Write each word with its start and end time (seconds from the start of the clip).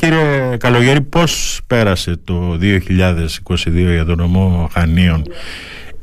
Κύριε 0.00 0.56
Καλογέρη, 0.56 1.00
πώς 1.02 1.60
πέρασε 1.66 2.16
το 2.24 2.34
2022 2.52 2.58
για 3.72 4.04
τον 4.04 4.16
νομό 4.16 4.68
Χανίων; 4.72 5.22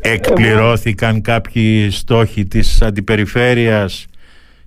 Εκπληρώθηκαν 0.01 1.21
κάποιοι 1.21 1.89
στόχοι 1.89 2.45
της 2.45 2.81
αντιπεριφέρειας 2.81 4.05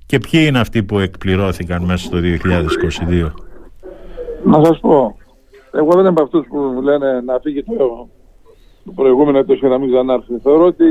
και 0.06 0.18
ποιοι 0.18 0.44
είναι 0.46 0.58
αυτοί 0.58 0.82
που 0.82 0.98
εκπληρώθηκαν 0.98 1.82
μέσα 1.82 2.04
στο 2.04 2.18
2022. 2.18 3.30
Να 4.44 4.64
σας 4.64 4.80
πω, 4.80 5.16
εγώ 5.72 5.90
δεν 5.90 6.00
είμαι 6.00 6.08
από 6.08 6.22
αυτούς 6.22 6.46
που 6.46 6.80
λένε 6.82 7.20
να 7.20 7.38
φύγει 7.42 7.62
το, 7.62 8.08
το 8.84 8.92
προηγούμενο 8.94 9.38
έτος 9.38 9.58
και 9.58 9.66
να 9.66 9.78
μην 9.78 9.90
ξανάρθει. 9.90 10.38
Θεωρώ 10.42 10.64
ότι 10.64 10.84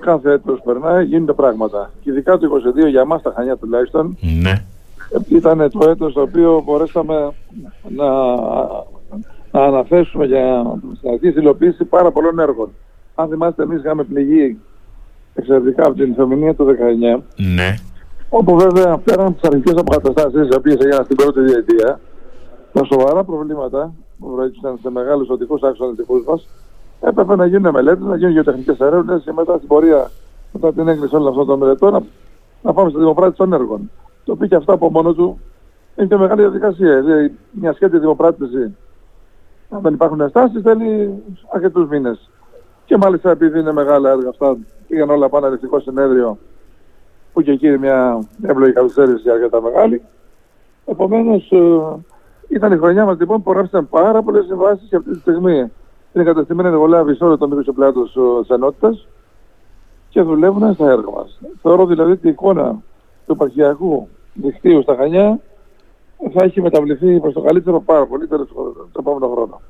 κάθε 0.00 0.32
έτος 0.32 0.60
περνάει, 0.64 1.04
γίνονται 1.04 1.32
πράγματα. 1.32 1.92
Και 2.02 2.10
ειδικά 2.10 2.38
το 2.38 2.48
2022 2.86 2.88
για 2.88 3.04
μας 3.04 3.22
τα 3.22 3.32
Χανιά 3.36 3.56
τουλάχιστον, 3.56 4.16
Ναι. 4.40 4.64
Ήταν 5.28 5.70
το 5.70 5.88
έτος 5.90 6.12
το 6.12 6.20
οποίο 6.20 6.62
μπορέσαμε 6.64 7.32
να, 7.88 8.10
να 9.52 9.64
αναθέσουμε 9.66 10.26
για 10.26 10.64
στην 10.96 11.10
αρχή 11.10 11.28
υλοποίηση 11.28 11.84
πάρα 11.84 12.10
πολλών 12.10 12.38
έργων. 12.38 12.68
Αν 13.14 13.28
θυμάστε 13.28 13.62
εμείς 13.62 13.78
είχαμε 13.80 14.02
πληγεί 14.04 14.58
εξαιρετικά 15.34 15.86
από 15.86 15.94
την 15.94 16.14
θεομηνία 16.14 16.54
του 16.54 16.64
19, 16.64 17.22
Ναι. 17.54 17.74
όπου 18.28 18.56
βέβαια 18.56 18.98
πέραν 18.98 19.26
από 19.26 19.40
τις 19.40 19.48
αρχικές 19.50 19.74
αποκαταστάσεις 19.76 20.48
οι 20.48 20.54
οποίες 20.56 20.74
έγιναν 20.74 21.04
στην 21.04 21.16
πρώτη 21.16 21.40
διετία, 21.40 22.00
τα 22.72 22.84
σοβαρά 22.84 23.24
προβλήματα 23.24 23.92
που 24.18 24.34
προέκυψαν 24.34 24.78
σε 24.82 24.90
μεγάλους 24.90 25.28
οδικούς 25.28 25.62
άξονες 25.62 25.94
δικούς 25.96 26.24
μας, 26.26 26.48
έπρεπε 27.00 27.36
να 27.36 27.46
γίνουν 27.46 27.72
μελέτες, 27.72 28.04
να 28.04 28.16
γίνουν 28.16 28.32
γεωτεχνικές 28.32 28.78
έρευνες 28.78 29.22
και 29.24 29.32
μετά 29.32 29.56
στην 29.56 29.68
πορεία, 29.68 30.10
μετά 30.52 30.72
την 30.72 30.88
έγκριση 30.88 31.14
όλων 31.14 31.28
αυτών 31.28 31.46
των 31.46 31.58
μελετών, 31.58 31.92
να, 31.92 32.02
να 32.62 32.72
πάμε 32.72 32.90
στη 32.90 32.98
δημοπράτηση 32.98 33.36
των 33.38 33.52
έργων. 33.52 33.90
Το 34.24 34.32
οποίο 34.32 34.46
και 34.46 34.54
αυτό 34.54 34.72
από 34.72 34.90
μόνος 34.90 35.14
του 35.14 35.40
είναι 35.96 36.06
και 36.06 36.16
μεγάλη 36.16 36.40
διαδικασία. 36.40 37.00
Δηλαδή, 37.00 37.38
μια 37.50 37.72
σχέδια 37.72 37.98
δημοπράτηση, 37.98 38.76
αν 39.70 39.80
δεν 39.80 39.94
υπάρχουν 39.94 40.20
ενστάσεις, 40.20 40.62
θέλει 40.62 41.22
αρκετούς 41.52 41.88
μήνες. 41.88 42.30
Και 42.84 42.96
μάλιστα 42.96 43.30
επειδή 43.30 43.58
είναι 43.58 43.72
μεγάλα 43.72 44.10
έργα 44.10 44.28
αυτά, 44.28 44.56
πήγαν 44.88 45.10
όλα 45.10 45.28
πάνω 45.28 45.46
ελεκτικό 45.46 45.80
συνέδριο, 45.80 46.38
που 47.32 47.42
και 47.42 47.50
εκεί 47.50 47.66
είναι 47.66 47.78
μια 47.78 48.28
εύλογη 48.42 48.72
καθυστέρηση 48.72 49.30
αρκετά 49.30 49.62
μεγάλη. 49.62 50.02
Επομένως, 50.86 51.52
ήταν 52.48 52.72
η 52.72 52.76
χρονιά 52.76 53.04
μας 53.04 53.18
λοιπόν 53.18 53.42
που 53.42 53.52
γράψαν 53.52 53.88
πάρα 53.88 54.22
πολλές 54.22 54.44
συμβάσεις 54.44 54.88
και 54.88 54.96
αυτή 54.96 55.10
τη 55.10 55.18
στιγμή 55.18 55.72
είναι 56.12 56.24
καταστημένη 56.24 56.68
εργολάβη 56.68 57.14
σε 57.14 57.24
όλο 57.24 57.38
το 57.38 57.48
μήκος 57.48 57.64
του 57.64 57.74
πλάτος 57.74 58.18
της 58.40 58.48
ενότητας 58.48 59.06
και 60.08 60.22
δουλεύουν 60.22 60.74
στα 60.74 60.90
έργα 60.90 61.10
μας. 61.10 61.40
Θεωρώ 61.62 61.86
δηλαδή 61.86 62.10
ότι 62.10 62.26
η 62.26 62.30
εικόνα 62.30 62.82
του 63.26 63.32
επαρχιακού 63.32 64.08
δικτύου 64.34 64.82
στα 64.82 64.96
Χανιά 64.96 65.40
θα 66.32 66.44
έχει 66.44 66.60
μεταβληθεί 66.60 67.20
προς 67.20 67.32
το 67.32 67.40
καλύτερο 67.40 67.80
πάρα 67.80 68.06
πολύ 68.06 68.26
το 68.26 68.46
επόμενο 68.98 69.28
χρόνο. 69.28 69.60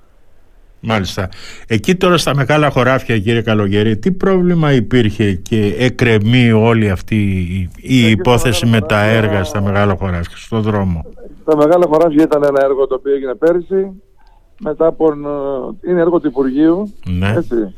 Μάλιστα. 0.85 1.29
Εκεί 1.69 1.97
τώρα 1.97 2.17
στα 2.17 2.35
μεγάλα 2.35 2.71
χωράφια 2.71 3.19
κύριε 3.19 3.43
Καλογερή 3.43 3.97
τι 3.97 4.13
πρόβλημα 4.13 4.73
υπήρχε 4.73 5.33
και 5.33 5.75
εκρεμεί 5.79 6.53
όλη 6.53 6.91
αυτή 6.91 7.17
η, 7.17 7.71
η 7.77 8.11
υπόθεση 8.11 8.67
με 8.67 8.81
τα 8.81 9.03
έργα 9.03 9.45
στα 9.45 9.61
μεγάλα 9.61 9.97
χωράφια, 9.97 10.37
στο 10.37 10.61
δρόμο; 10.61 11.05
Τα 11.45 11.57
μεγάλα 11.57 11.87
χωράφια 11.89 12.23
ήταν 12.23 12.43
ένα 12.45 12.65
έργο 12.65 12.87
το 12.87 12.95
οποίο 12.95 13.15
έγινε 13.15 13.35
πέρυσι. 13.35 14.03
Μετά 14.61 14.87
από. 14.87 15.09
ε, 15.09 15.91
είναι 15.91 16.01
έργο 16.01 16.21
του 16.21 16.27
Υπουργείου. 16.27 16.93
Ναι. 17.19 17.35
Έτσι. 17.37 17.75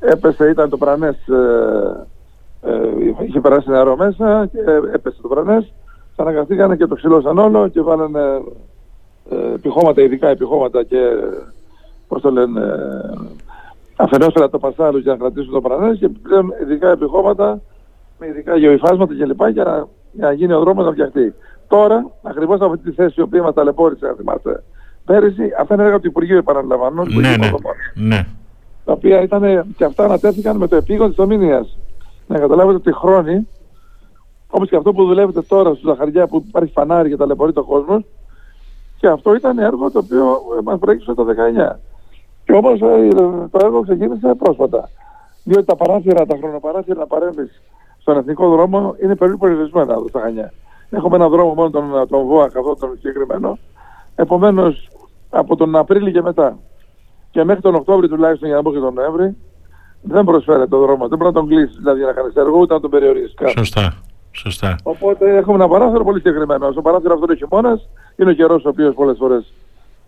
Έπεσε, 0.00 0.48
ήταν 0.48 0.68
το 0.68 0.76
Πρανές. 0.76 1.16
Ε, 1.28 2.06
ε, 2.62 3.24
είχε 3.26 3.40
περάσει 3.40 3.70
νερό 3.70 3.96
μέσα 3.96 4.46
και 4.52 4.58
έπεσε 4.94 5.18
το 5.22 5.28
Πρανές. 5.28 5.72
Αναγκαστήκανε 6.16 6.76
και 6.76 6.86
το 6.86 6.94
ξυλώσαν 6.94 7.38
όλο 7.38 7.68
και 7.68 7.80
βάλανε 7.80 8.20
ε, 9.30 9.54
επιχώματα, 9.54 10.02
ειδικά 10.02 10.28
επιχώματα 10.28 10.82
και 10.84 10.98
πώς 12.08 12.20
το 12.22 12.30
λένε, 12.30 12.60
ε, 12.60 13.18
αφενός 13.96 14.32
το 14.50 14.58
πασάλου 14.58 14.98
για 14.98 15.12
να 15.12 15.18
κρατήσουν 15.18 15.52
το 15.52 15.60
Πρανές 15.60 15.98
και 15.98 16.08
πλέον 16.08 16.52
ειδικά 16.62 16.90
επιχώματα 16.90 17.60
με 18.18 18.26
ειδικά 18.26 18.56
γεωυφάσματα 18.56 19.14
κλπ. 19.14 19.46
Για, 19.48 19.64
να- 19.64 19.86
για 20.12 20.26
να 20.26 20.32
γίνει 20.32 20.52
ο 20.52 20.60
δρόμος 20.60 20.84
να 20.84 20.92
φτιαχτεί. 20.92 21.34
Τώρα, 21.68 22.10
ακριβώς 22.22 22.60
από 22.60 22.72
αυτή 22.72 22.90
τη 22.90 22.94
θέση 22.96 23.14
η 23.18 23.22
οποία 23.22 23.42
μας 23.42 23.54
ταλαιπώρησε, 23.54 24.06
αν 24.06 24.14
θυμάστε, 24.16 24.62
πέρυσι, 25.04 25.42
αυτά 25.60 25.74
είναι 25.74 25.82
έργα 25.82 26.00
του 26.00 26.06
Υπουργείου 26.06 26.36
επαναλαμβάνω, 26.36 27.02
του 27.02 27.08
Ναι, 27.08 27.12
Υπουργείου 27.12 27.38
ναι, 27.38 27.46
Υποδομών, 27.46 27.74
ναι. 27.94 28.26
τα 28.84 28.92
οποία 28.92 29.22
ήταν 29.22 29.64
και 29.76 29.84
αυτά 29.84 30.04
ανατέθηκαν 30.04 30.56
με 30.56 30.66
το 30.68 30.76
επίγον 30.76 31.08
της 31.08 31.18
ομήνιας. 31.18 31.78
Να 32.26 32.38
καταλάβετε 32.38 32.76
ότι 32.76 32.92
χρόνοι, 32.92 33.48
όπως 34.50 34.68
και 34.68 34.76
αυτό 34.76 34.92
που 34.92 35.04
δουλεύετε 35.04 35.42
τώρα 35.42 35.70
στους 35.70 35.82
Ζαχαριά 35.82 36.26
που 36.26 36.44
υπάρχει 36.48 36.72
φανάρι 36.72 37.08
και 37.08 37.16
ταλαιπωρεί 37.16 37.52
το 37.52 37.64
κόσμο, 37.64 38.04
και 38.96 39.08
αυτό 39.08 39.34
ήταν 39.34 39.58
έργο 39.58 39.90
το 39.90 39.98
οποίο 39.98 40.24
ε, 40.58 40.62
μας 40.64 40.78
προέκυψε 40.78 41.14
το 41.14 41.26
19. 41.72 41.76
Και 42.44 42.52
όμως 42.52 42.80
ε, 42.80 43.08
το 43.50 43.58
έργο 43.62 43.80
ξεκίνησε 43.80 44.34
πρόσφατα. 44.34 44.88
Διότι 45.44 45.64
τα 45.64 45.76
παράθυρα, 45.76 46.26
τα 46.26 46.36
χρονοπαράθυρα 46.40 46.98
να 46.98 47.06
παρέμβεις 47.06 47.62
στον 47.98 48.16
εθνικό 48.16 48.50
δρόμο 48.50 48.94
είναι 49.02 49.16
περίπου 49.16 49.38
περιορισμένα 49.38 49.92
εδώ 49.92 50.08
στα 50.08 50.20
Χανιά. 50.20 50.52
Έχουμε 50.90 51.16
ένα 51.16 51.28
δρόμο 51.28 51.54
μόνο 51.54 51.70
τον, 51.70 52.08
τον 52.08 52.26
ΒΟΑΚ, 52.26 52.56
αυτό 52.56 52.76
τον 52.76 52.96
συγκεκριμένο. 52.96 53.58
Επομένως, 54.14 54.88
από 55.30 55.56
τον 55.56 55.76
Απρίλιο 55.76 56.10
και 56.10 56.22
μετά 56.22 56.58
και 57.30 57.44
μέχρι 57.44 57.62
τον 57.62 57.74
Οκτώβριο 57.74 58.08
τουλάχιστον 58.08 58.48
για 58.48 58.56
να 58.56 58.62
πω 58.62 58.72
και 58.72 58.78
τον 58.78 58.94
Νοέμβρη, 58.94 59.36
δεν 60.02 60.24
προσφέρεται 60.24 60.66
το 60.66 60.78
δρόμο. 60.78 61.08
Δεν 61.08 61.18
μπορεί 61.18 61.32
να 61.32 61.40
τον 61.40 61.48
κλείσεις 61.48 61.76
δηλαδή 61.76 61.98
για 61.98 62.06
να 62.06 62.12
κάνεις 62.12 62.34
έργο, 62.34 62.58
ούτε 62.58 62.74
να 62.74 62.80
τον 62.80 62.90
περιορίσει. 62.90 63.34
καν. 63.34 63.48
Σωστά. 63.48 63.94
Σωστά. 64.32 64.76
Οπότε 64.82 65.36
έχουμε 65.36 65.54
ένα 65.54 65.68
παράθυρο 65.68 66.04
πολύ 66.04 66.18
συγκεκριμένο. 66.18 66.72
Στο 66.72 66.82
παράθυρο 66.82 67.14
αυτό 67.14 67.24
είναι 67.24 67.36
χειμώνα, 67.36 67.80
είναι 68.16 68.30
ο 68.30 68.32
καιρός 68.34 68.64
ο 68.64 68.68
οποίος 68.68 68.94
πολλές 68.94 69.16
φορές 69.18 69.52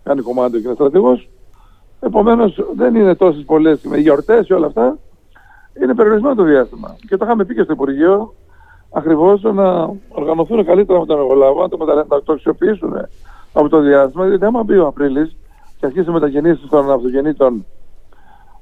κάνει 0.03 0.21
κομμάτι 0.21 0.51
και 0.51 0.65
είναι 0.65 0.73
στρατηγός. 0.73 1.29
Επομένως 1.99 2.65
δεν 2.75 2.95
είναι 2.95 3.15
τόσες 3.15 3.43
πολλές 3.43 3.81
με 3.83 3.97
γιορτές 3.97 4.45
και 4.45 4.53
όλα 4.53 4.65
αυτά. 4.65 4.97
Είναι 5.81 5.93
περιορισμένο 5.93 6.35
το 6.35 6.43
διάστημα. 6.43 6.95
Και 7.07 7.17
το 7.17 7.25
είχαμε 7.25 7.45
πει 7.45 7.55
και 7.55 7.63
στο 7.63 7.73
Υπουργείο 7.73 8.33
ακριβώς 8.91 9.41
να 9.41 9.93
οργανωθούν 10.09 10.65
καλύτερα 10.65 10.99
με 10.99 11.05
τον 11.05 11.17
εργολάβο, 11.17 11.61
να 11.61 11.69
το, 11.69 11.77
μετα... 11.77 11.93
να 11.95 12.21
το 12.23 12.33
αξιοποιήσουν 12.33 12.93
από 13.53 13.69
το 13.69 13.79
διάστημα. 13.79 14.27
Γιατί 14.27 14.45
άμα 14.45 14.63
μπει 14.63 14.77
ο 14.77 14.87
Απρίλης 14.87 15.35
και 15.79 15.85
αρχίσει 15.85 16.11
μετακινήσεις 16.11 16.69
των 16.69 16.91
αυτοκινήτων 16.91 17.65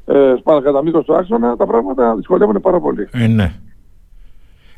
ε, 0.06 0.34
σπάνω 0.40 0.62
κατά 0.62 0.84
μήκος 0.84 1.06
του 1.06 1.16
άξονα, 1.16 1.56
τα 1.56 1.66
πράγματα 1.66 2.16
δυσκολεύουν 2.16 2.62
πάρα 2.62 2.80
πολύ. 2.80 3.08
Ε, 3.12 3.28
ναι. 3.28 3.54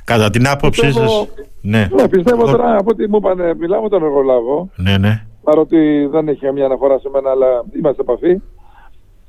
Κατά 0.03 0.29
την 0.29 0.47
άποψή 0.47 0.81
Πιστεύω- 0.85 1.07
σας... 1.07 1.27
Ναι. 1.61 1.87
Ναι, 1.95 2.07
πιστεύω 2.07 2.43
Ο- 2.43 2.51
τώρα 2.51 2.77
από 2.77 2.89
ό,τι 2.91 3.07
μου 3.09 3.17
είπανε, 3.17 3.53
μιλάω 3.55 3.81
με 3.81 3.89
τον 3.89 4.03
εργολάβο, 4.03 4.69
Ναι, 4.75 4.97
ναι. 4.97 5.25
παρότι 5.43 6.07
δεν 6.11 6.27
έχει 6.27 6.39
καμία 6.39 6.65
αναφορά 6.65 6.99
σε 6.99 7.09
μένα, 7.13 7.29
αλλά 7.29 7.47
είμαστε 7.77 8.03
σε 8.03 8.11
επαφή. 8.11 8.41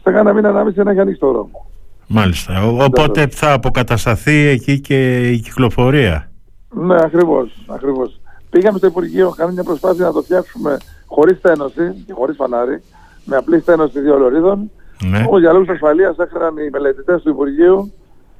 Σε 0.02 0.10
κάνα 0.12 0.32
μήνα 0.32 0.50
να 0.52 0.62
να 0.84 0.90
έχει 0.90 1.00
ανοίξει 1.00 1.20
το 1.20 1.32
δρόμο. 1.32 1.66
Μάλιστα. 2.08 2.62
Ο- 2.66 2.84
Οπότε 2.84 3.26
θα 3.26 3.52
αποκατασταθεί 3.52 4.46
εκεί 4.46 4.80
και 4.80 5.30
η 5.30 5.38
κυκλοφορία. 5.38 6.30
Ναι, 6.70 6.94
ακριβώς. 7.00 7.64
Ακριβώς. 7.66 8.20
Πήγαμε 8.50 8.78
στο 8.78 8.86
Υπουργείο, 8.86 9.30
κάναμε 9.36 9.54
μια 9.54 9.64
προσπάθεια 9.64 10.04
να 10.04 10.12
το 10.12 10.22
φτιάξουμε 10.22 10.76
χωρίς 11.06 11.36
στένωση 11.38 12.02
και 12.06 12.12
χωρίς 12.12 12.36
φανάρι, 12.36 12.82
με 13.24 13.36
απλή 13.36 13.60
στένωση 13.60 14.00
δύο 14.00 14.18
λωρίδων. 14.18 14.70
Ναι. 15.04 15.24
Όμως 15.26 15.40
για 15.40 15.52
λόγους 15.52 15.68
ασφαλείας 15.68 16.16
έκαναν 16.16 16.56
οι 16.56 16.70
μελετητές 16.70 17.22
του 17.22 17.28
Υπουργείου 17.28 17.92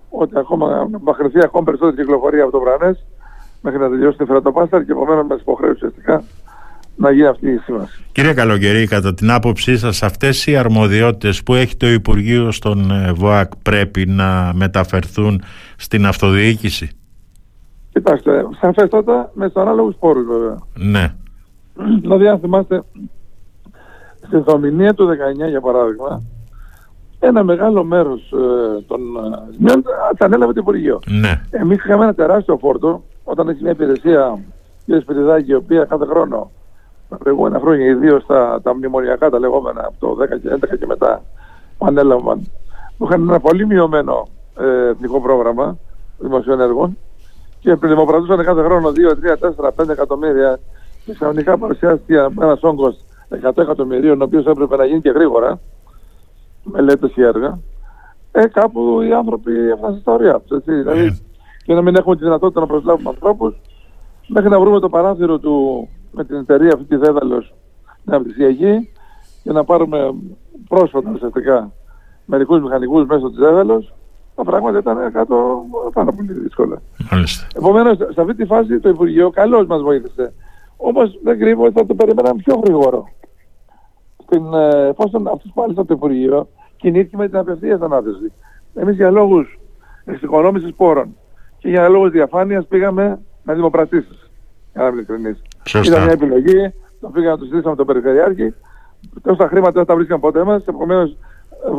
ότι 0.08 0.38
ακόμα 0.38 0.88
θα 1.04 1.14
χρειαστεί 1.14 1.38
ακόμα 1.44 1.64
περισσότερη 1.64 1.96
κυκλοφορία 1.96 2.42
από 2.42 2.52
το 2.52 2.60
Βρανές 2.60 3.04
μέχρι 3.60 3.78
να 3.78 3.88
τελειώσει 3.88 4.16
την 4.16 4.26
Φερατοπάσταρ 4.26 4.84
και 4.84 4.92
επομένως 4.92 5.26
μας 5.26 5.40
υποχρέωσε 5.40 5.72
ουσιαστικά 5.74 6.22
να 6.96 7.10
γίνει 7.10 7.26
αυτή 7.26 7.50
η 7.50 7.58
σύμβαση. 7.58 8.04
Κύριε 8.12 8.34
Καλογερή, 8.34 8.86
κατά 8.86 9.14
την 9.14 9.30
άποψή 9.30 9.76
σας 9.76 10.02
αυτές 10.02 10.46
οι 10.46 10.56
αρμοδιότητες 10.56 11.42
που 11.42 11.54
έχει 11.54 11.76
το 11.76 11.86
Υπουργείο 11.86 12.50
στον 12.50 12.90
ε, 12.90 13.12
ΒΟΑΚ 13.12 13.50
πρέπει 13.62 14.06
να 14.06 14.52
μεταφερθούν 14.54 15.42
στην 15.76 16.06
αυτοδιοίκηση; 16.06 16.90
Κοιτάξτε, 17.92 18.46
σαφέστατα 18.60 19.30
με 19.34 19.46
τους 19.46 19.62
ανάλογους 19.62 19.94
πόρους 19.98 20.26
βέβαια. 20.26 20.58
Ναι. 20.74 21.14
δηλαδή 22.00 22.28
αν 22.28 22.38
θυμάστε 22.38 22.82
στη 24.26 24.36
Δομηνία 24.36 24.94
του 24.94 25.08
19 25.44 25.48
για 25.48 25.60
παράδειγμα 25.60 26.22
ένα 27.18 27.44
μεγάλο 27.44 27.84
μέρος 27.84 28.32
ε, 28.32 28.82
των 28.86 29.00
ε, 29.00 29.54
σημείων 29.54 29.82
τα 30.16 30.24
ανέλαβε 30.24 30.52
το 30.52 30.60
Υπουργείο. 30.60 31.00
Ναι. 31.20 31.42
Εμείς 31.50 31.76
είχαμε 31.76 32.04
ένα 32.04 32.14
τεράστιο 32.14 32.56
φόρτο 32.56 33.02
όταν 33.24 33.48
έχει 33.48 33.62
μια 33.62 33.70
υπηρεσία 33.70 34.38
κύριε 34.84 35.00
Σπυριδάκη 35.00 35.50
η 35.50 35.54
οποία 35.54 35.84
κάθε 35.84 36.04
χρόνο 36.04 36.50
τα 37.08 37.16
προηγούμενα 37.16 37.58
χρόνια 37.58 37.86
ιδίως 37.86 38.26
τα, 38.26 38.60
τα 38.62 38.74
μνημονιακά 38.74 39.30
τα 39.30 39.38
λεγόμενα 39.38 39.80
από 39.86 40.16
το 40.16 40.22
10 40.22 40.28
και 40.40 40.74
11 40.74 40.78
και 40.78 40.86
μετά 40.86 41.22
που 41.78 41.86
ανέλαβαν 41.86 42.50
που 42.98 43.04
είχαν 43.04 43.28
ένα 43.28 43.40
πολύ 43.40 43.66
μειωμένο 43.66 44.28
ε, 44.58 44.88
εθνικό 44.88 45.20
πρόγραμμα 45.20 45.78
δημοσίων 46.18 46.60
έργων 46.60 46.98
και 47.60 47.74
δημοπρατούσαν 47.74 48.44
κάθε 48.44 48.62
χρόνο 48.62 48.92
2, 49.58 49.66
3, 49.66 49.68
4, 49.76 49.82
5 49.82 49.88
εκατομμύρια 49.88 50.58
και 51.04 51.12
ξαφνικά 51.12 51.58
παρουσιάστηκε 51.58 52.14
ένας 52.40 52.62
όγκος 52.62 53.04
100 53.42 53.50
εκατομμυρίων 53.56 54.20
ο 54.20 54.24
οποίος 54.24 54.46
έπρεπε 54.46 54.76
να 54.76 54.84
γίνει 54.84 55.00
και 55.00 55.10
γρήγορα 55.10 55.60
μελέτες 56.72 57.10
και 57.12 57.22
έργα 57.22 57.58
ε, 58.32 58.46
κάπου 58.46 59.00
οι 59.00 59.12
άνθρωποι 59.12 59.52
έφτασαν 59.58 59.98
στα 60.00 60.12
ωριά 60.12 60.40
τους, 60.40 60.56
έτσι. 60.56 60.72
Δηλαδή, 60.72 61.20
και 61.64 61.74
να 61.74 61.82
μην 61.82 61.96
έχουμε 61.96 62.16
τη 62.16 62.22
δυνατότητα 62.22 62.60
να 62.60 62.66
προσλάβουμε 62.66 63.08
ανθρώπους 63.08 63.54
μέχρι 64.26 64.48
να 64.48 64.60
βρούμε 64.60 64.80
το 64.80 64.88
παράθυρο 64.88 65.38
του 65.38 65.88
με 66.10 66.24
την 66.24 66.36
εταιρεία 66.36 66.72
αυτή 66.72 66.84
της 66.84 66.98
Δέδαλος 66.98 67.54
ναυτισιακή 68.04 68.90
για 69.42 69.52
να 69.52 69.64
πάρουμε 69.64 70.14
πρόσφατα 70.68 71.10
ουσιαστικά 71.14 71.72
μερικούς 72.24 72.60
μηχανικούς 72.60 73.06
μέσω 73.06 73.30
της 73.30 73.46
Εύελος 73.46 73.94
τα 74.34 74.44
πράγματα 74.44 74.78
ήταν 74.78 75.12
κάτω 75.12 75.64
πάρα 75.92 76.12
πολύ 76.12 76.32
δύσκολα. 76.32 76.82
Μάλιστα. 77.10 77.46
Επομένως, 77.56 77.96
σε 77.96 78.20
αυτή 78.20 78.34
τη 78.34 78.44
φάση 78.44 78.80
το 78.80 78.88
Υπουργείο 78.88 79.30
καλώς 79.30 79.66
μας 79.66 79.82
βοήθησε. 79.82 80.32
Όμως 80.76 81.18
δεν 81.22 81.38
κρύβω 81.38 81.64
ότι 81.64 81.72
θα 81.72 81.86
το 81.86 81.94
περιμέναμε 81.94 82.42
πιο 82.44 82.60
γρήγορο. 82.64 83.04
Στην, 84.26 84.54
ε, 84.54 84.86
εφόσον 84.88 85.28
αυτός 85.28 85.52
μάλιστα 85.54 85.84
το 85.84 85.94
Υπουργείο 85.94 86.48
κινήθηκε 86.76 87.16
με 87.16 87.28
την 87.28 87.36
απευθείας 87.36 87.80
ανάθεση. 87.80 88.32
Εμείς 88.74 88.96
για 88.96 89.10
λόγους 89.10 89.58
εξοικονόμησης 90.04 90.74
πόρων 90.74 91.16
και 91.58 91.68
για 91.68 91.88
λόγους 91.88 92.10
διαφάνειας 92.10 92.66
πήγαμε 92.66 93.18
με 93.42 93.54
δημοπρατήσεις. 93.54 94.30
Για 94.72 94.82
να 94.82 94.88
είμαι 94.88 94.96
ειλικρινής. 94.96 95.42
Ήταν 95.86 96.02
μια 96.02 96.12
επιλογή, 96.12 96.72
το 97.00 97.08
πήγαμε 97.08 97.30
να 97.30 97.38
το 97.38 97.44
συζητήσαμε 97.44 97.76
τον 97.76 97.86
Περιφερειάρχη. 97.86 98.54
Τόσα 99.22 99.48
χρήματα 99.48 99.72
δεν 99.72 99.84
τα 99.84 99.94
βρίσκαν 99.94 100.20
ποτέ 100.20 100.44
μας, 100.44 100.66
επομένως 100.66 101.16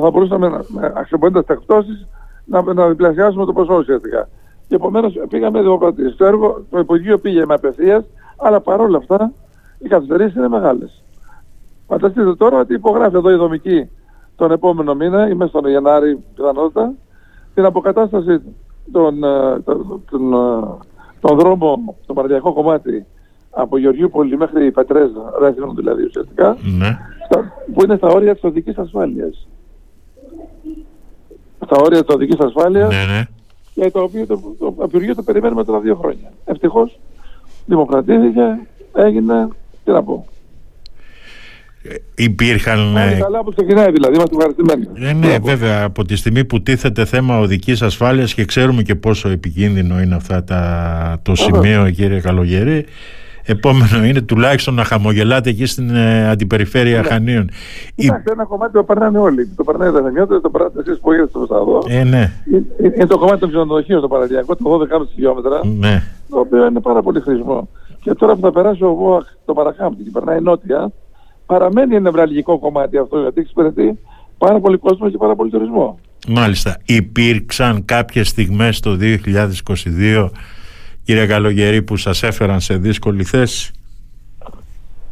θα 0.01 0.09
μπορούσαμε 0.09 0.47
να, 0.47 0.61
αξιοποιώντας 0.95 1.45
τα 1.45 1.53
εκτόσεις 1.53 2.07
να, 2.45 2.73
να 2.73 2.87
διπλασιάσουμε 2.87 3.45
το 3.45 3.53
ποσό 3.53 3.75
ουσιαστικά. 3.75 4.29
Και 4.67 4.75
επομένως 4.75 5.13
πήγαμε 5.29 5.61
δημοκρατίες. 5.61 6.15
Το 6.15 6.25
έργο, 6.25 6.65
το 6.69 6.79
Υπουργείο 6.79 7.17
πήγε 7.17 7.45
με 7.45 7.53
απευθείας, 7.53 8.05
αλλά 8.37 8.61
παρόλα 8.61 8.97
αυτά 8.97 9.31
οι 9.77 9.87
καθυστερήσεις 9.87 10.35
είναι 10.35 10.47
μεγάλες. 10.47 11.03
Φανταστείτε 11.87 12.35
τώρα 12.35 12.59
ότι 12.59 12.73
υπογράφει 12.73 13.15
εδώ 13.15 13.31
η 13.31 13.35
δομική 13.35 13.89
τον 14.35 14.51
επόμενο 14.51 14.95
μήνα 14.95 15.29
ή 15.29 15.33
μέσα 15.33 15.49
στον 15.49 15.69
Γενάρη 15.69 16.23
πιθανότητα 16.35 16.93
την 17.53 17.65
αποκατάσταση 17.65 18.41
των, 18.91 19.23
ε, 19.23 19.59
τον, 19.59 20.03
τον, 20.09 20.33
ε, 20.33 20.67
τον 21.19 21.37
δρόμο, 21.37 21.95
το 22.05 22.13
παραδιακό 22.13 22.53
κομμάτι 22.53 23.05
από 23.51 23.77
Γεωργιούπολη 23.77 24.37
μέχρι 24.37 24.71
Πετρές, 24.71 25.09
Ρέθινο 25.39 25.73
δηλαδή 25.75 26.03
ουσιαστικά, 26.03 26.57
ναι. 26.77 26.99
που 27.73 27.83
είναι 27.83 27.95
στα 27.95 28.07
όρια 28.07 28.33
της 28.33 28.43
οδικής 28.43 28.77
ασφάλειας 28.77 29.47
στα 31.65 31.77
όρια 31.81 32.03
της 32.03 32.15
οδικής 32.15 32.39
ασφάλειας 32.39 32.89
ναι, 32.89 33.13
ναι. 33.13 33.23
και 33.73 33.91
το 33.91 34.01
οποίο 34.01 34.25
το, 34.25 34.41
το, 34.59 34.71
το 34.71 34.83
Υπουργείο 34.83 35.15
το 35.15 35.23
περιμένουμε 35.23 35.63
τώρα 35.63 35.79
δύο 35.79 35.95
χρόνια. 35.95 36.31
Ευτυχώς 36.45 36.99
δημοκρατήθηκε, 37.65 38.67
έγινε, 38.93 39.47
τι 39.83 39.91
να 39.91 40.03
πω. 40.03 40.25
Ε, 41.89 42.23
υπήρχαν... 42.23 42.79
Είναι 42.79 43.17
καλά 43.21 43.43
που 43.43 43.51
ξεκινάει 43.51 43.91
δηλαδή, 43.91 44.15
είμαστε 44.15 44.35
ευχαριστημένοι. 44.35 44.87
Ναι, 44.93 45.27
ναι, 45.27 45.37
βέβαια, 45.43 45.83
από 45.83 46.05
τη 46.05 46.15
στιγμή 46.15 46.45
που 46.45 46.61
τίθεται 46.61 47.05
θέμα 47.05 47.39
οδικής 47.39 47.81
ασφάλειας 47.81 48.33
και 48.33 48.45
ξέρουμε 48.45 48.81
και 48.81 48.95
πόσο 48.95 49.29
επικίνδυνο 49.29 50.01
είναι 50.01 50.15
αυτά 50.15 50.43
τα, 50.43 51.19
το 51.21 51.35
σημείο, 51.35 51.89
κύριε 51.89 52.19
Καλογερή, 52.19 52.85
Επόμενο 53.49 54.03
είναι 54.03 54.21
τουλάχιστον 54.21 54.73
να 54.73 54.83
χαμογελάτε 54.83 55.49
εκεί 55.49 55.65
στην 55.65 55.95
ε, 55.95 56.29
αντιπεριφέρεια 56.29 57.01
ναι. 57.01 57.07
Χανίων. 57.07 57.49
Κοιτάξτε, 57.95 58.31
ένα 58.31 58.45
κομμάτι 58.45 58.73
το 58.73 58.83
περνάνε 58.83 59.17
όλοι. 59.17 59.47
Το 59.55 59.63
περνάει 59.63 59.91
τα 59.91 60.01
Χανιώτα, 60.03 60.41
το 60.41 60.49
περνάτε 60.49 60.79
εσείς 60.79 60.99
που 60.99 61.11
είστε 61.11 61.27
στο 61.27 61.45
Σταδό. 61.45 61.83
Ε, 61.87 62.03
ναι. 62.03 62.31
Είναι 62.95 63.05
το 63.05 63.17
κομμάτι 63.17 63.39
των 63.39 63.49
ξενοδοχείων 63.49 64.01
το 64.01 64.07
παραδιακό, 64.07 64.55
το 64.55 64.87
12,5 64.99 65.05
χιλιόμετρα. 65.13 65.61
Ναι. 65.79 66.03
Το 66.29 66.39
οποίο 66.39 66.65
είναι 66.65 66.79
πάρα 66.79 67.01
πολύ 67.01 67.19
χρήσιμο. 67.19 67.69
Και 68.01 68.13
τώρα 68.13 68.35
που 68.35 68.41
θα 68.41 68.51
περάσει 68.51 68.83
ο 68.83 68.93
ΒΟΑΚ 68.93 69.25
το 69.45 69.53
Παρακάμπτη 69.53 70.03
και 70.03 70.09
περνάει 70.13 70.41
νότια, 70.41 70.91
παραμένει 71.47 71.95
ένα 71.95 72.03
νευραλγικό 72.03 72.59
κομμάτι 72.59 72.97
αυτό 72.97 73.19
γιατί 73.19 73.41
εξυπηρετεί 73.41 73.99
πάρα 74.37 74.59
πολύ 74.59 74.77
κόσμο 74.77 75.09
και 75.09 75.17
πάρα 75.17 75.35
πολύ 75.35 75.49
τουρισμό. 75.49 75.99
Μάλιστα. 76.27 76.77
Υπήρξαν 76.85 77.85
κάποιες 77.85 78.27
στιγμές 78.27 78.79
το 78.79 78.97
2022 78.99 80.29
κύριε 81.03 81.25
Καλογερή 81.25 81.81
που 81.81 81.97
σας 81.97 82.23
έφεραν 82.23 82.59
σε 82.59 82.77
δύσκολη 82.77 83.23
θέση; 83.23 83.71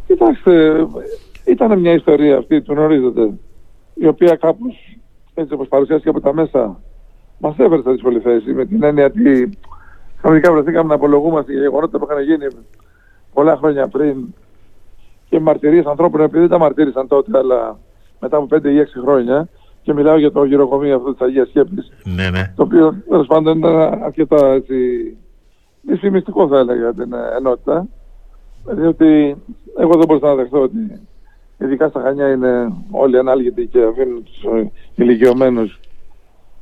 Κοιτάξτε, 0.07 0.85
ήταν 1.45 1.79
μια 1.79 1.93
ιστορία 1.93 2.38
αυτή, 2.38 2.61
του 2.61 2.73
γνωρίζετε, 2.73 3.29
η 3.93 4.07
οποία 4.07 4.35
κάπως 4.35 4.97
έτσι 5.33 5.53
όπως 5.53 5.67
παρουσιάστηκε 5.67 6.09
από 6.09 6.21
τα 6.21 6.33
μέσα 6.33 6.79
μας 7.38 7.55
έφερε 7.57 7.81
σε 7.81 7.91
δύσκολη 7.91 8.19
θέση 8.19 8.53
με 8.53 8.65
την 8.65 8.83
έννοια 8.83 9.05
ότι 9.05 9.49
κανονικά 10.21 10.51
βρεθήκαμε 10.51 10.88
να 10.88 10.95
απολογούμαστε 10.95 11.51
για 11.51 11.61
γεγονότα 11.61 11.99
που 11.99 12.07
είχαν 12.09 12.23
γίνει 12.23 12.47
πολλά 13.33 13.57
χρόνια 13.57 13.88
πριν 13.88 14.33
και 15.30 15.39
μαρτυρίες 15.39 15.86
ανθρώπων 15.86 16.22
επειδή 16.22 16.39
δεν 16.39 16.50
τα 16.50 16.57
μαρτύρησαν 16.57 17.07
τότε 17.07 17.38
αλλά 17.38 17.80
μετά 18.19 18.38
από 18.38 18.48
5 18.56 18.66
ή 18.66 18.81
6 18.98 19.01
χρόνια 19.01 19.48
και 19.81 19.94
μιλάω 19.94 20.18
για 20.18 20.31
το 20.31 20.44
γυροκομείο 20.44 20.95
αυτό 20.95 21.12
της 21.12 21.22
Αγίας 21.22 21.48
Σκέπης 21.48 21.92
ναι, 22.04 22.30
ναι. 22.30 22.54
το 22.56 22.63
οποίο 22.63 22.95
τέλος 23.10 23.27
πάντων 23.27 23.57
ήταν 23.57 23.75
αρκετά 24.04 24.48
έτσι 24.48 24.75
δυσφημιστικό 25.86 26.48
θα 26.48 26.57
έλεγα 26.57 26.94
την 26.94 27.13
ε, 27.13 27.36
ενότητα. 27.38 27.88
Διότι 28.66 29.36
εγώ 29.77 29.92
δεν 29.92 30.06
μπορούσα 30.07 30.27
να 30.27 30.36
δεχθώ 30.36 30.62
ότι 30.62 31.01
ειδικά 31.57 31.88
στα 31.88 32.01
Χανιά 32.01 32.31
είναι 32.31 32.74
όλοι 32.92 33.18
ανάλγητοι 33.18 33.68
και 33.68 33.83
αφήνουν 33.83 34.24
τους 34.24 34.44
ε, 34.44 34.72
ηλικιωμένους 34.95 35.80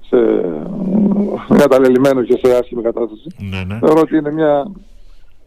σε 0.08 0.18
καταλελειμμένους 1.58 2.28
και 2.28 2.40
σε 2.44 2.56
άσχημη 2.56 2.82
κατάσταση. 2.82 3.28
Ναι, 3.38 3.64
ναι. 3.64 3.80
Θεωρώ 3.80 4.02
ότι 4.02 4.18
είναι 4.18 4.32
μια 4.32 4.72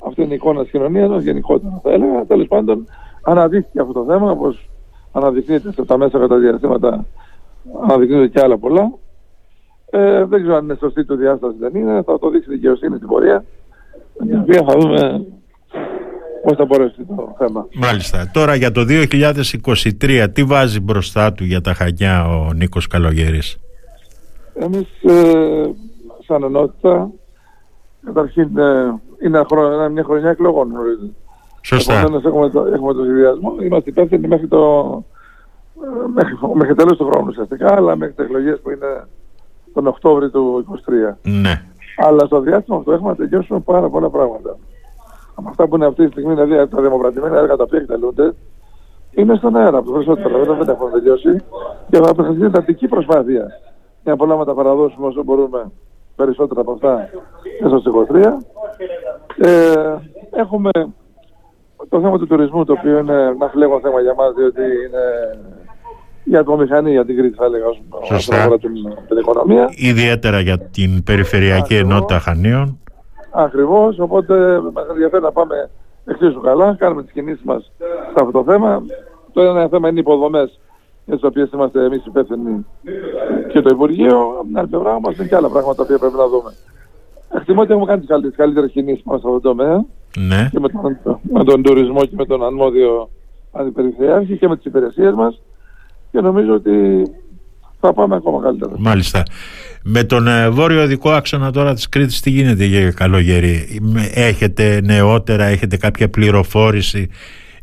αυτή 0.06 0.22
είναι 0.22 0.32
η 0.32 0.34
εικόνα 0.34 0.62
της 0.62 0.70
κοινωνίας 0.70 1.22
γενικότερα 1.22 1.80
θα 1.82 1.90
έλεγα. 1.90 2.24
Τέλος 2.24 2.46
πάντων 2.46 2.86
αναδείχθηκε 3.22 3.80
αυτό 3.80 3.92
το 3.92 4.04
θέμα 4.04 4.30
όπως 4.30 4.70
αναδεικνύεται 5.12 5.72
σε 5.72 5.84
τα 5.84 5.96
μέσα 5.96 6.18
κατά 6.18 6.36
διαστήματα 6.36 7.06
αναδεικνύεται 7.82 8.28
και 8.28 8.40
άλλα 8.40 8.58
πολλά. 8.58 8.92
Ε, 9.90 10.24
δεν 10.24 10.40
ξέρω 10.40 10.56
αν 10.56 10.64
είναι 10.64 10.76
σωστή 10.80 11.04
το 11.04 11.16
διάσταση 11.16 11.56
δεν 11.58 11.74
είναι, 11.74 12.02
θα 12.02 12.18
το 12.18 12.30
δείξει 12.30 12.50
η 12.50 12.54
δικαιοσύνη 12.54 12.96
στην 12.96 13.08
πορεία 13.08 13.44
την 14.18 14.38
οποία 14.38 14.64
θα 14.68 14.78
δούμε 14.78 15.26
πώς 16.42 16.56
θα 16.56 16.64
μπορέσει 16.64 17.04
το 17.04 17.34
θέμα. 17.38 17.66
Μάλιστα. 17.74 18.30
Τώρα 18.32 18.54
για 18.54 18.72
το 18.72 18.84
2023 20.00 20.26
τι 20.32 20.44
βάζει 20.44 20.80
μπροστά 20.80 21.32
του 21.32 21.44
για 21.44 21.60
τα 21.60 21.74
Χανιά 21.74 22.24
ο 22.28 22.52
Νίκος 22.52 22.86
Καλογέρης. 22.86 23.56
Εμείς 24.54 24.88
ε, 25.02 25.70
σαν 26.26 26.42
ενότητα 26.42 27.10
καταρχήν 28.04 28.58
ε, 28.58 29.00
είναι 29.22 29.42
χρόνο, 29.50 29.88
μια 29.88 30.04
χρονιά 30.04 30.30
εκλογών 30.30 30.70
γνωρίζετε. 30.70 31.12
Σωστά. 31.60 31.92
Επομένως 31.92 32.24
έχουμε 32.24 32.50
το, 32.50 32.66
έχουμε 32.66 32.92
το 32.92 33.02
σχεδιασμό, 33.02 33.56
είμαστε 33.60 33.90
υπεύθυνοι 33.90 34.28
μέχρι 34.28 34.46
το 34.46 35.04
ε, 35.82 36.08
μέχρι, 36.14 36.34
μέχρι 36.54 36.74
τέλος 36.74 36.96
του 36.96 37.06
χρόνου 37.06 37.26
ουσιαστικά, 37.28 37.74
αλλά 37.74 37.96
μέχρι 37.96 38.14
τις 38.14 38.24
εκλογές 38.24 38.60
που 38.60 38.70
είναι 38.70 39.06
τον 39.74 39.86
Οκτώβριο 39.86 40.30
του 40.30 40.64
2023. 41.12 41.14
Ναι. 41.22 41.62
Αλλά 41.96 42.26
στο 42.26 42.40
διάστημα 42.40 42.76
αυτό 42.76 42.92
έχουμε 42.92 43.08
να 43.10 43.16
τελειώσουμε 43.16 43.60
πάρα 43.60 43.88
πολλά 43.88 44.10
πράγματα. 44.10 44.56
Από 45.34 45.48
αυτά 45.48 45.66
που 45.68 45.76
είναι 45.76 45.86
αυτή 45.86 46.04
τη 46.04 46.10
στιγμή, 46.10 46.34
δηλαδή 46.34 46.68
τα 46.68 46.82
δημοκρατημένα 46.82 47.38
έργα 47.38 47.56
τα 47.56 47.62
οποία 47.62 47.78
εκτελούνται, 47.78 48.34
είναι 49.10 49.34
στον 49.34 49.56
αέρα. 49.56 49.78
Από 49.78 49.92
περισσότερα 49.92 50.38
βέβαια 50.38 50.56
δεν 50.56 50.68
έχουν 50.68 50.90
τελειώσει 50.90 51.42
και 51.90 51.96
θα 51.96 52.10
απευθυνθεί 52.10 52.44
εντατική 52.44 52.88
προσπάθεια 52.88 53.46
για 54.02 54.16
πολλά 54.16 54.36
να 54.36 54.44
τα 54.44 54.54
παραδώσουμε 54.54 55.06
όσο 55.06 55.22
μπορούμε 55.24 55.72
περισσότερα 56.16 56.60
από 56.60 56.72
αυτά 56.72 57.08
μέσα 57.62 57.78
στο 57.78 58.06
23. 58.12 58.24
Ε, 59.36 59.96
έχουμε 60.32 60.70
το 61.88 62.00
θέμα 62.00 62.18
του 62.18 62.26
τουρισμού, 62.26 62.64
το 62.64 62.72
οποίο 62.72 62.98
είναι 62.98 63.22
ένα 63.22 63.48
φλέγον 63.48 63.80
θέμα 63.80 64.00
για 64.00 64.14
μας, 64.14 64.34
διότι 64.34 64.60
είναι 64.60 65.04
για 66.24 66.44
το 66.44 66.56
μηχανή, 66.56 66.90
για 66.90 67.04
την 67.04 67.16
Κρήτη 67.16 67.36
θα 67.36 67.44
έλεγα 67.44 67.66
όσον 67.66 68.16
αφορά 68.16 68.58
την, 68.58 68.72
την 69.08 69.16
οικονομία. 69.18 69.68
Ιδιαίτερα 69.70 70.40
για 70.40 70.58
την 70.58 71.02
περιφερειακή 71.02 71.74
Ακριβώς. 71.74 71.92
ενότητα 71.92 72.18
Χανίων. 72.18 72.78
Ακριβώς, 73.30 73.98
οπότε 73.98 74.60
μας 74.72 74.86
ενδιαφέρει 74.88 75.22
να 75.22 75.32
πάμε 75.32 75.70
εξίσου 76.04 76.40
καλά, 76.40 76.76
κάνουμε 76.78 77.02
τις 77.02 77.12
κινήσεις 77.12 77.44
μας 77.44 77.72
σε 77.78 78.20
αυτό 78.20 78.30
το 78.30 78.44
θέμα. 78.44 78.82
Το 79.32 79.42
ένα 79.42 79.68
θέμα 79.68 79.88
είναι 79.88 79.98
οι 79.98 80.00
υποδομές 80.00 80.60
για 81.06 81.14
τις 81.14 81.24
οποίες 81.24 81.50
είμαστε 81.54 81.84
εμείς 81.84 82.06
υπεύθυνοι 82.06 82.66
και 83.52 83.60
το 83.60 83.68
Υπουργείο. 83.72 84.18
Από 84.38 84.46
την 84.46 84.58
άλλη 84.58 84.68
πλευρά 84.68 84.94
όμως 84.94 85.16
είναι 85.16 85.26
και 85.26 85.36
άλλα 85.36 85.48
πράγματα 85.48 85.86
που 85.86 85.98
πρέπει 85.98 86.16
να 86.16 86.28
δούμε. 86.28 86.54
Εκτιμώ 87.34 87.60
ότι 87.60 87.70
έχουμε 87.70 87.86
κάνει 87.86 88.00
τις 88.00 88.08
καλύτερες, 88.08 88.36
καλύτερες 88.36 88.70
κινήσεις 88.70 89.02
μας 89.04 89.20
σε 89.20 89.26
αυτό 89.26 89.40
το 89.40 89.48
τομέα. 89.48 89.84
Ναι. 90.18 90.48
Και 90.52 90.60
με 90.60 90.68
τον, 90.68 91.20
με 91.32 91.44
τον 91.44 91.62
τουρισμό 91.62 92.04
και 92.04 92.14
με 92.16 92.24
τον 92.24 92.44
αρμόδιο 92.44 93.10
αντιπεριφερειάρχη 93.52 94.36
και 94.36 94.48
με 94.48 94.56
τις 94.56 94.64
υπηρεσίες 94.64 95.14
μας 95.14 95.42
και 96.10 96.20
νομίζω 96.20 96.54
ότι 96.54 97.02
θα 97.80 97.92
πάμε 97.92 98.14
ακόμα 98.14 98.42
καλύτερα. 98.42 98.72
Μάλιστα. 98.78 99.22
Με 99.82 100.04
τον 100.04 100.26
ε, 100.26 100.50
βόρειο 100.50 100.86
δικό 100.86 101.10
άξονα 101.10 101.50
τώρα 101.50 101.74
της 101.74 101.88
Κρήτης 101.88 102.20
τι 102.20 102.30
γίνεται 102.30 102.64
για 102.64 102.90
καλογερή; 102.90 103.80
Έχετε 104.14 104.80
νεότερα, 104.84 105.44
έχετε 105.44 105.76
κάποια 105.76 106.10
πληροφόρηση 106.10 107.08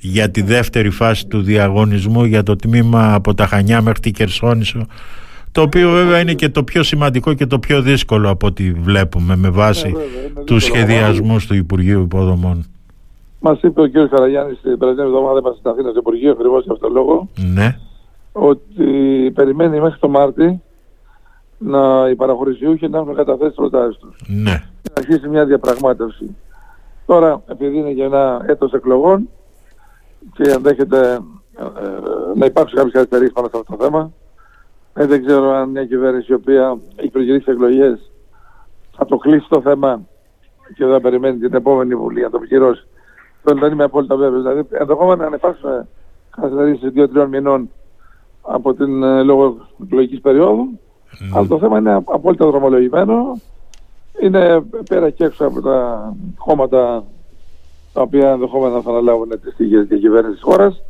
για 0.04 0.30
τη 0.30 0.42
δεύτερη 0.42 0.90
φάση 0.90 1.28
του 1.28 1.42
διαγωνισμού 1.42 2.24
για 2.24 2.44
το 2.44 2.56
τμήμα 2.56 3.14
από 3.14 3.34
τα 3.34 3.46
Χανιά 3.46 3.82
μέχρι 3.82 4.00
τη 4.00 4.12
Κερσόνησο 4.12 4.86
το 5.52 5.62
οποίο 5.62 5.92
βέβαια 5.92 6.20
είναι 6.20 6.34
και 6.34 6.50
το 6.50 6.64
πιο 6.64 6.84
σημαντικό 6.84 7.34
και 7.34 7.46
το 7.46 7.60
πιο 7.60 7.82
δύσκολο 7.82 8.30
από 8.30 8.48
ό,τι 8.48 8.72
βλέπουμε 8.72 9.36
με 9.36 9.50
βάση 9.50 9.88
ναι, 9.88 9.98
βέβαια, 9.98 10.44
τους 10.44 10.64
σχεδιασμούς 10.64 11.48
του 11.48 11.56
Υπουργείου 11.56 12.02
Υποδομών. 12.02 12.66
Μας 13.40 13.62
είπε 13.62 13.82
ο 13.82 13.90
κ. 13.90 13.92
Καραγιάννης 14.10 14.62
την 14.62 14.78
περασμένη 14.78 15.10
εβδομάδα 15.10 15.40
είμαστε 15.40 15.60
στην 15.60 15.72
Αθήνα 15.72 15.90
στο 15.90 16.00
Υπουργείο 16.00 16.32
ακριβώς 16.32 16.64
για 16.64 16.74
αυτόν 16.74 16.94
τον 16.94 17.04
λόγο. 17.04 17.30
Ναι 17.36 17.78
ότι 18.34 19.32
περιμένει 19.36 19.80
μέχρι 19.80 20.00
το 20.00 20.08
Μάρτι 20.08 20.62
να 21.58 22.10
οι 22.10 22.16
παραχωρησιούχοι 22.16 22.88
να 22.88 22.98
έχουν 22.98 23.16
καταθέσει 23.16 23.54
προτάσεις 23.56 23.98
τους. 23.98 24.16
Ναι. 24.28 24.52
Να 24.52 24.94
αρχίσει 24.98 25.28
μια 25.28 25.46
διαπραγμάτευση. 25.46 26.36
Τώρα, 27.06 27.42
επειδή 27.48 27.78
είναι 27.78 27.92
για 27.92 28.06
ένα 28.06 28.44
έτος 28.48 28.74
εκλογών, 28.74 29.30
και 30.32 30.52
ενδέχεται 30.52 31.20
ε, 31.58 31.64
να 32.36 32.46
υπάρξουν 32.46 32.78
κάποιες 32.78 32.94
καθυστερήσεις 32.94 33.34
πάνω 33.34 33.48
σε 33.48 33.58
αυτό 33.58 33.76
το 33.76 33.84
θέμα. 33.84 34.12
Ε, 34.94 35.06
δεν 35.06 35.26
ξέρω 35.26 35.50
αν 35.50 35.70
μια 35.70 35.86
κυβέρνηση 35.86 36.32
η 36.32 36.36
οποία 36.36 36.78
έχει 36.96 37.10
προγυρίσει 37.10 37.52
εκλογές 37.52 38.12
θα 38.96 39.06
το 39.06 39.18
κλείσει 39.18 39.48
το 39.50 39.62
θέμα 39.62 40.02
και 40.76 40.86
δεν 40.86 41.02
περιμένει 41.02 41.38
την 41.38 41.54
επόμενη 41.54 41.96
βουλή 41.96 42.22
να 42.22 42.30
το 42.30 42.38
επικυρώσει. 42.38 42.88
Θέλω 43.44 43.60
δεν 43.60 43.72
είμαι 43.72 43.84
απόλυτα 43.84 44.16
βέβαιος. 44.16 44.42
Δηλαδή, 44.42 44.68
ενδεχόμενα 44.72 45.30
να 45.30 45.36
υπάρξουν 45.36 45.88
καθυστερήσεις 46.30 46.92
δύο-τριών 46.92 47.30
μηνών 47.30 47.70
από 48.42 48.74
την 48.74 49.04
ε, 49.04 49.24
λόγω 49.24 49.68
εκλογικής 49.84 50.22
περίοδου. 50.22 50.80
Mm. 51.12 51.38
Αλλά 51.38 51.48
το 51.48 51.60
θέμα 51.60 51.78
είναι 51.78 51.94
απόλυτα 51.94 52.46
δρομολογημένο. 52.46 53.40
Είναι 54.22 54.62
πέρα 54.90 55.10
και 55.10 55.24
έξω 55.24 55.46
από 55.46 55.62
τα 55.62 56.14
κόμματα 56.38 57.04
τα 57.94 58.02
οποία 58.02 58.30
ενδεχόμενα 58.30 58.82
θα 58.82 58.90
αναλάβουν 58.90 59.30
τη 59.30 59.52
στοιχεία 59.52 59.84
και 59.84 59.98
κυβέρνησης 59.98 60.40
της 60.40 60.44
χώρας. 60.44 60.84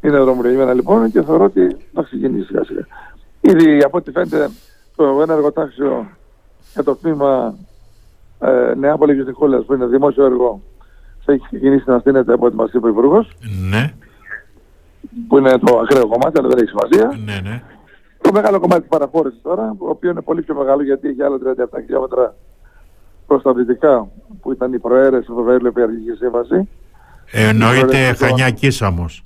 Είναι 0.00 0.18
δρομολογημένα 0.18 0.74
λοιπόν 0.74 1.10
και 1.10 1.22
θεωρώ 1.22 1.44
ότι 1.44 1.76
θα 1.92 2.02
ξεκινήσει 2.02 2.46
σιγά 2.46 2.64
σιγά. 2.64 2.86
Ήδη 3.40 3.82
από 3.82 3.96
ό,τι 3.96 4.10
φαίνεται 4.10 4.50
το 4.96 5.20
ένα 5.22 5.34
εργοτάξιο 5.34 6.06
για 6.72 6.82
το 6.82 6.96
τμήμα 6.96 7.54
ε, 8.38 8.74
Νεάπολη 8.76 9.24
και 9.24 9.32
που 9.66 9.74
είναι 9.74 9.86
δημόσιο 9.86 10.24
έργο 10.24 10.62
θα 11.24 11.32
έχει 11.32 11.44
ξεκινήσει 11.44 11.84
να 11.86 11.98
στείνεται 11.98 12.32
από 12.32 12.46
ό,τι 12.46 12.56
μας 12.56 12.72
είπε 12.72 12.86
ο 12.86 12.90
Υπουργός. 12.90 13.36
Ναι. 13.70 13.92
Που 15.28 15.38
είναι 15.38 15.58
το 15.58 15.78
ακραίο 15.78 16.06
κομμάτι, 16.06 16.38
αλλά 16.38 16.48
δεν 16.48 16.58
έχει 16.58 16.68
σημασία. 16.68 17.20
Ναι, 17.24 17.50
ναι. 17.50 17.62
Το 18.20 18.32
μεγάλο 18.32 18.60
κομμάτι 18.60 18.80
της 18.80 18.90
παραχώρησης 18.90 19.42
τώρα, 19.42 19.76
το 19.78 19.84
οποίο 19.88 20.10
είναι 20.10 20.20
πολύ 20.20 20.42
πιο 20.42 20.54
μεγάλο 20.54 20.82
γιατί 20.82 21.08
έχει 21.08 21.22
άλλα 21.22 21.36
37 21.36 21.64
χιλιόμετρα 21.84 22.34
προς 23.28 23.42
τα 23.42 23.52
δυτικά, 23.54 24.08
που 24.40 24.52
ήταν 24.52 24.72
η 24.72 24.78
προαίρεση 24.78 25.26
του 25.26 25.42
Βερολίνου 25.44 25.72
η 25.76 25.82
αρχική 25.82 26.12
σύμβαση. 26.18 26.68
Ε, 27.32 27.48
εννοείται 27.48 28.12
Χανιά 28.12 28.50
Κίσαμος. 28.50 29.22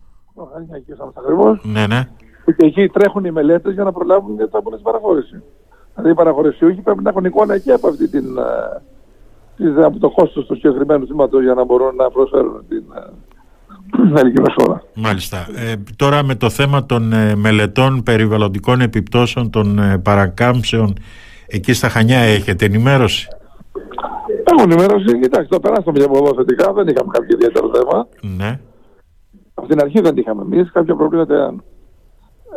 Χανιά 0.52 0.78
Κίσαμος 0.78 1.14
ακριβώς. 1.16 1.60
Ναι, 1.64 1.86
ναι. 1.86 2.08
Και 2.44 2.66
εκεί 2.66 2.88
τρέχουν 2.88 3.24
οι 3.24 3.30
μελέτες 3.30 3.74
για 3.74 3.84
να 3.84 3.92
προλάβουν 3.92 4.34
για 4.34 4.48
θα 4.50 4.60
μπουν 4.60 4.72
στην 4.72 4.84
παραχώρηση. 4.84 5.42
Δηλαδή 5.94 6.12
οι 6.12 6.14
παραχωρησιούχοι 6.14 6.80
πρέπει 6.80 7.02
να 7.02 7.10
έχουν 7.10 7.24
εικόνα 7.24 7.58
και 7.58 7.72
από 7.72 7.88
αυτή 7.88 8.08
την, 8.08 8.24
ε, 9.78 9.84
από 9.84 9.98
το 9.98 10.10
κόστος 10.10 10.46
του 10.46 10.54
συγκεκριμένου 10.54 11.06
θύματος 11.06 11.42
για 11.42 11.54
να 11.54 11.64
μπορούν 11.64 11.94
να 11.96 12.10
προσφέρουν 12.10 12.64
την 12.68 12.84
ε, 12.96 13.10
ελληνική 14.18 14.40
μεσόρα. 14.40 14.82
Μάλιστα. 14.94 15.46
Ε, 15.56 15.74
τώρα 15.96 16.22
με 16.22 16.34
το 16.34 16.50
θέμα 16.50 16.86
των 16.86 17.12
ε, 17.12 17.34
μελετών 17.34 18.02
περιβαλλοντικών 18.02 18.80
επιπτώσεων 18.80 19.50
των 19.50 19.78
ε, 19.78 19.98
παρακάμψεων 19.98 20.94
εκεί 21.46 21.72
στα 21.72 21.88
Χανιά 21.88 22.18
έχετε 22.18 22.64
ενημέρωση; 22.64 23.28
Έχω 24.52 24.62
ενημέρωση. 24.62 25.20
Κοιτάξτε, 25.20 25.46
το 25.48 25.60
περάσαμε 25.60 25.98
για 25.98 26.08
εδώ 26.14 26.34
θετικά. 26.36 26.72
Δεν 26.72 26.86
είχαμε 26.88 27.10
κάποιο 27.12 27.36
ιδιαίτερο 27.36 27.70
θέμα. 27.74 28.08
Ναι. 28.36 28.60
Από 29.54 29.68
την 29.68 29.80
αρχή 29.80 30.00
δεν 30.00 30.16
είχαμε 30.16 30.42
εμεί. 30.42 30.64
Κάποια 30.64 30.94
προβλήματα 30.96 31.54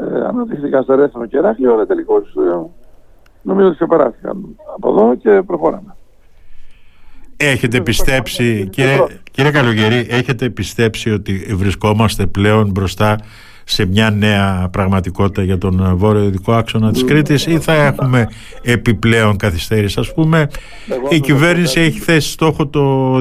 ε, 0.01 0.25
αναδείχθηκαν 0.25 0.83
στο 0.83 0.95
Ρέθινο 0.95 1.25
και 1.25 1.37
Εράκλειο, 1.37 1.73
αλλά 1.73 1.85
τελικώ 1.85 2.17
ε, 2.17 2.69
νομίζω 3.41 3.67
ότι 3.67 3.75
ξεπεράστηκαν 3.75 4.55
από 4.75 4.89
εδώ 4.89 5.15
και 5.15 5.41
προχωράμε. 5.45 5.95
Έχετε 7.37 7.81
πιστέψει, 7.81 8.67
κύριε, 8.71 8.97
κύριε 9.31 9.51
Καλογερή, 9.51 10.07
έχετε 10.09 10.49
πιστέψει 10.49 11.11
ότι 11.11 11.33
βρισκόμαστε 11.33 12.25
πλέον 12.25 12.69
μπροστά 12.71 13.15
σε 13.67 13.85
μια 13.85 14.09
νέα 14.09 14.67
πραγματικότητα 14.71 15.43
για 15.43 15.57
τον 15.57 15.97
βόρειο-ειδικό 15.97 16.53
άξονα 16.53 16.91
της 16.91 17.03
Κρήτης 17.05 17.45
ή 17.45 17.59
θα 17.59 17.73
έχουμε 17.73 18.27
επιπλέον 18.61 19.37
καθυστέρηση. 19.37 19.99
Ας 19.99 20.13
πούμε, 20.13 20.47
η 21.09 21.19
κυβέρνηση 21.19 21.79
έχει 21.79 21.99
θέσει 21.99 22.29
στόχο 22.29 22.67
το 22.67 23.15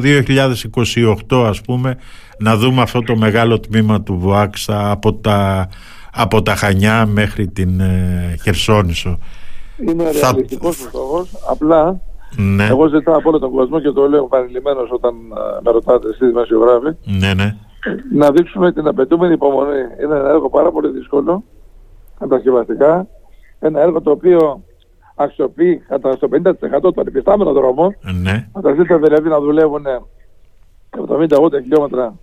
2028, 1.28 1.44
ας 1.46 1.60
πούμε, 1.60 1.96
να 2.38 2.56
δούμε 2.56 2.82
αυτό 2.82 3.02
το 3.02 3.16
μεγάλο 3.16 3.60
τμήμα 3.60 4.02
του 4.02 4.18
ΒΟΑΞΑ 4.18 4.90
από 4.90 5.14
τα, 5.14 5.68
από 6.12 6.42
τα 6.42 6.54
Χανιά 6.54 7.06
μέχρι 7.06 7.46
την 7.46 7.80
ε, 7.80 8.36
Χερσόνησο. 8.42 9.18
Είναι 9.88 10.04
θα... 10.04 10.30
ρεαλιστικός 10.32 10.80
ο 10.80 10.88
στόχος, 10.88 11.28
απλά 11.50 12.00
ναι. 12.36 12.66
εγώ 12.66 12.88
ζητάω 12.88 13.16
από 13.16 13.28
όλο 13.28 13.38
τον 13.38 13.50
κόσμο 13.50 13.80
και 13.80 13.90
το 13.90 14.08
λέω 14.08 14.24
επανειλημμένος 14.24 14.90
όταν 14.90 15.14
ε, 15.14 15.60
με 15.62 15.70
ρωτάτε 15.70 16.08
εσείς 16.08 16.26
δημοσιογράφοι 16.28 16.96
ναι, 17.04 17.34
ναι 17.34 17.56
να 18.12 18.30
δείξουμε 18.30 18.72
την 18.72 18.86
απαιτούμενη 18.86 19.32
υπομονή. 19.32 19.78
Είναι 20.02 20.14
ένα 20.16 20.28
έργο 20.28 20.48
πάρα 20.48 20.70
πολύ 20.70 20.88
δύσκολο, 20.88 21.44
κατασκευαστικά. 22.18 23.06
Ένα 23.58 23.80
έργο 23.80 24.00
το 24.00 24.10
οποίο 24.10 24.62
αξιοποιεί 25.14 25.76
κατά 25.76 26.12
στο 26.12 26.28
50% 26.32 26.52
το 26.80 27.00
αντιπιστάμενο 27.00 27.52
δρόμο. 27.52 27.94
Ναι. 28.22 28.48
Φανταστείτε 28.52 28.96
δηλαδή 28.96 29.28
να 29.28 29.40
δουλεύουν 29.40 29.84
70-80 31.08 31.62
χιλιόμετρα 31.62 32.14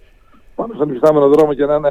πάνω 0.55 0.73
στον 0.73 0.83
αντιπιστάμενο 0.83 1.27
δρόμο 1.27 1.53
και 1.53 1.65
να 1.65 1.75
είναι 1.75 1.89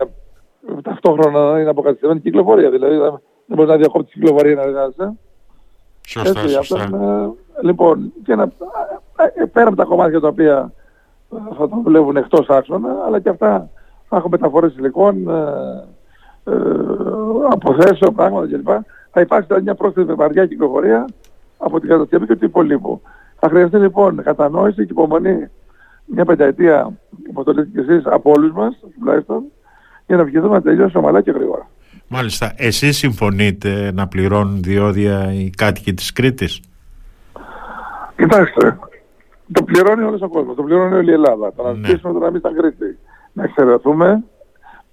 ταυτόχρονα 0.82 1.52
να 1.52 1.58
είναι 1.58 1.70
αποκαταστημένη 1.70 2.20
κυκλοφορία. 2.20 2.70
Δηλαδή 2.70 2.96
δεν 2.96 3.20
μπορείς 3.46 3.70
να 3.70 3.76
διακόπτεις 3.76 4.12
την 4.12 4.20
κυκλοφορία 4.20 4.54
να 4.54 4.62
εργάζεσαι. 4.62 5.12
Σωστά, 6.06 6.40
Έτσι, 6.40 6.54
σωστά. 6.54 6.88
Είναι, 6.92 7.32
λοιπόν, 7.62 8.12
και 8.24 8.34
να, 8.34 8.42
ε, 9.34 9.44
πέρα 9.44 9.68
από 9.68 9.76
τα 9.76 9.84
κομμάτια 9.84 10.20
τα 10.20 10.28
οποία 10.28 10.72
θα 11.58 11.68
το 11.68 11.80
δουλεύουν 11.84 12.16
εκτός 12.16 12.48
άξονα, 12.48 12.88
αλλά 13.06 13.20
και 13.20 13.28
αυτά 13.28 13.68
θα 14.08 14.16
έχουν 14.16 14.30
μεταφορές 14.30 14.76
υλικών, 14.76 15.28
ε, 15.28 15.42
ε, 16.44 16.56
αποθέσεων, 17.50 18.14
πράγματα 18.14 18.46
κλπ. 18.46 18.68
Θα 19.10 19.20
υπάρξει 19.20 19.46
δηλαδή 19.46 19.64
μια 19.64 19.74
πρόσθετη 19.74 20.12
βαριά 20.12 20.46
κυκλοφορία 20.46 21.04
από 21.58 21.80
την 21.80 21.88
κατασκευή 21.88 22.26
και 22.26 22.36
του 22.36 22.44
υπολείπου. 22.44 23.00
Θα 23.38 23.48
χρειαστεί 23.48 23.76
λοιπόν 23.76 24.22
κατανόηση 24.22 24.76
και 24.86 24.92
υπομονή 24.92 25.48
μια 26.04 26.24
πενταετία, 26.24 26.92
όπως 27.28 27.44
το 27.44 27.52
λέτε 27.52 27.68
και 27.72 27.80
εσείς, 27.80 28.06
από 28.06 28.30
όλους 28.30 28.52
μας, 28.52 28.80
τουλάχιστον, 28.98 29.42
για 30.06 30.16
να 30.16 30.24
βγούμε 30.24 30.48
να 30.48 30.62
τελειώσει 30.62 30.96
ομαλά 30.96 31.20
και 31.20 31.30
γρήγορα. 31.30 31.68
Μάλιστα. 32.08 32.52
Εσείς 32.56 32.96
συμφωνείτε 32.96 33.90
να 33.94 34.08
πληρώνουν 34.08 34.62
διόδια 34.62 35.32
οι 35.32 35.50
κάτοικοι 35.50 35.94
της 35.94 36.12
Κρήτης; 36.12 36.60
Κοιτάξτε, 38.16 38.78
το 39.52 39.62
πληρώνει 39.62 40.02
όλος 40.02 40.22
ο 40.22 40.28
κόσμος. 40.28 40.56
Το 40.56 40.62
πληρώνει 40.62 40.94
όλη 40.94 41.10
η 41.10 41.12
Ελλάδα. 41.12 41.52
Το 41.52 41.62
να 41.62 41.72
ναι. 41.72 41.86
ζητήσουμε 41.86 42.12
τώρα 42.12 42.26
εμείς 42.26 42.40
στα 42.40 42.52
Κρήτη 42.52 42.98
να 43.32 43.44
εξαιρεθούμε 43.44 44.24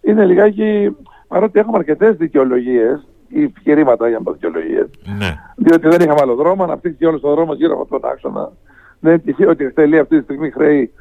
είναι 0.01 0.25
λιγάκι. 0.25 0.95
Παρότι 1.27 1.59
έχουμε 1.59 1.77
αρκετές 1.77 2.15
δικαιολογίες 2.15 3.07
ή 3.27 3.43
επιχειρήματα 3.43 4.09
για 4.09 4.21
να 4.25 4.31
δικαιολογίες. 4.31 4.89
Ναι. 5.17 5.35
Διότι 5.55 5.87
δεν 5.87 6.01
είχαμε 6.01 6.19
άλλο 6.21 6.35
δρόμο, 6.35 6.63
αναπτύχθηκε 6.63 7.05
όλος 7.05 7.23
ο 7.23 7.29
δρόμος 7.29 7.57
γύρω 7.57 7.73
από 7.73 7.81
αυτόν 7.81 8.01
τον 8.01 8.09
άξονα. 8.09 8.51
Δεν 8.99 9.11
είναι 9.11 9.21
τυχαίο 9.21 9.49
ότι 9.49 9.65
εκτελεί 9.65 9.99
αυτή 9.99 10.17
τη 10.17 10.23
στιγμή 10.23 10.51
χρέη 10.51 10.93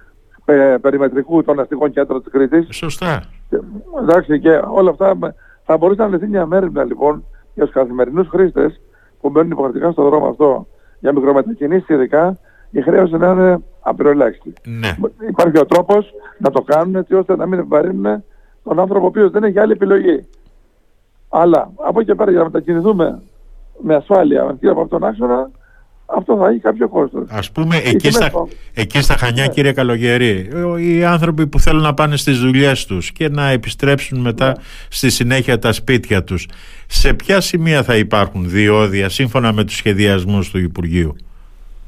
ε, 0.44 0.76
περιμετρικού 0.80 1.44
των 1.44 1.60
αστικών 1.60 1.90
κέντρων 1.90 2.22
της 2.22 2.32
Κρήτης. 2.32 2.68
Σωστά. 2.70 3.22
εντάξει, 4.02 4.40
και 4.40 4.60
όλα 4.68 4.90
αυτά 4.90 5.34
θα 5.64 5.76
μπορούσε 5.76 6.02
να 6.02 6.08
λυθεί 6.08 6.26
μια 6.26 6.46
μέρημνα 6.46 6.84
λοιπόν 6.84 7.24
για 7.54 7.64
τους 7.64 7.74
καθημερινούς 7.74 8.28
χρήστες 8.28 8.80
που 9.20 9.30
μπαίνουν 9.30 9.50
υποχρεωτικά 9.50 9.90
στον 9.90 10.04
δρόμο 10.04 10.26
αυτό 10.28 10.66
για 11.00 11.12
μικρομετακινήσεις 11.12 11.88
ειδικά 11.88 12.38
η 12.76 12.82
χρέωση 12.82 13.16
να 13.16 13.30
είναι 13.30 13.58
απειροελάχιστη. 13.80 14.52
Ναι. 14.64 14.96
Υπάρχει 15.28 15.58
ο 15.58 15.66
τρόπος 15.66 16.12
να 16.38 16.50
το 16.50 16.62
κάνουν 16.62 16.94
έτσι 16.94 17.14
ώστε 17.14 17.36
να 17.36 17.46
μην 17.46 17.58
επιβαρύνουν 17.58 18.24
τον 18.64 18.80
άνθρωπο 18.80 19.04
ο 19.04 19.08
οποίος 19.08 19.30
δεν 19.30 19.44
έχει 19.44 19.58
άλλη 19.58 19.72
επιλογή. 19.72 20.26
Αλλά 21.28 21.70
από 21.76 22.00
εκεί 22.00 22.08
και 22.08 22.14
πέρα 22.14 22.30
για 22.30 22.38
να 22.38 22.44
μετακινηθούμε 22.44 23.20
με 23.82 23.94
ασφάλεια 23.94 24.44
με 24.44 24.70
από 24.70 24.80
αυτόν 24.80 25.00
τον 25.00 25.08
άξονα, 25.08 25.50
αυτό 26.06 26.36
θα 26.36 26.48
έχει 26.48 26.58
κάποιο 26.58 26.88
κόστος. 26.88 27.30
Α 27.30 27.40
πούμε, 27.52 27.76
εκεί 27.76 28.10
στα, 28.10 28.30
εκεί 28.74 29.00
στα 29.00 29.16
Χανιά, 29.16 29.42
ναι. 29.42 29.48
κύριε 29.48 29.72
Καλογερή, 29.72 30.50
οι 30.78 31.04
άνθρωποι 31.04 31.46
που 31.46 31.60
θέλουν 31.60 31.82
να 31.82 31.94
πάνε 31.94 32.16
στις 32.16 32.38
δουλειές 32.40 32.86
τους 32.86 33.12
και 33.12 33.28
να 33.28 33.48
επιστρέψουν 33.48 34.20
μετά 34.20 34.46
ναι. 34.46 34.54
στη 34.88 35.10
συνέχεια 35.10 35.58
τα 35.58 35.72
σπίτια 35.72 36.24
τους, 36.24 36.48
σε 36.86 37.14
ποια 37.14 37.40
σημεία 37.40 37.82
θα 37.82 37.96
υπάρχουν 37.96 38.48
διόδια 38.48 39.08
σύμφωνα 39.08 39.52
με 39.52 39.64
τους 39.64 39.76
σχεδιασμούς 39.76 40.50
του 40.50 40.58
Υπουργείου; 40.58 41.16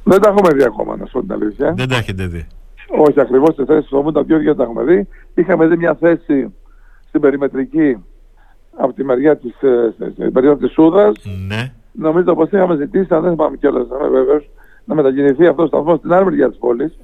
Δεν 0.05 0.21
τα 0.21 0.29
έχουμε 0.29 0.55
δει 0.55 0.63
ακόμα, 0.63 0.97
να 0.97 1.07
σου 1.07 1.13
πω 1.13 1.21
την 1.21 1.33
αλήθεια. 1.33 1.75
Δεν 1.77 1.89
τα 1.89 1.97
έχετε 1.97 2.27
δει. 2.27 2.47
Όχι, 2.89 3.21
ακριβώς 3.21 3.53
στη 3.53 3.65
θέση 3.65 3.89
του 3.89 4.11
τα 4.13 4.25
πιο 4.25 4.55
τα 4.55 4.63
έχουμε 4.63 4.83
δει. 4.83 5.09
Είχαμε 5.35 5.67
δει 5.67 5.77
μια 5.77 5.95
θέση 5.95 6.55
στην 7.09 7.21
περιμετρική 7.21 7.97
από 8.77 8.93
τη 8.93 9.05
μεριά 9.05 9.37
της 9.37 9.63
ε, 9.63 9.95
της 10.59 10.73
Σούδας. 10.73 11.15
Ναι. 11.49 11.73
Νομίζω 11.93 12.35
πως 12.35 12.51
είχαμε 12.51 12.77
ζητήσει, 12.77 13.15
αν 13.15 13.23
δεν 13.23 13.31
θυμάμαι 13.31 13.57
κιόλας, 13.57 13.87
είμαι 13.89 14.09
βέβαιος, 14.09 14.51
να 14.85 14.95
μετακινηθεί 14.95 15.47
αυτό 15.47 15.63
ο 15.63 15.67
σταθμό 15.67 15.97
στην 15.97 16.13
άλλη 16.13 16.25
μεριά 16.25 16.49
της 16.49 16.59
πόλης. 16.59 16.99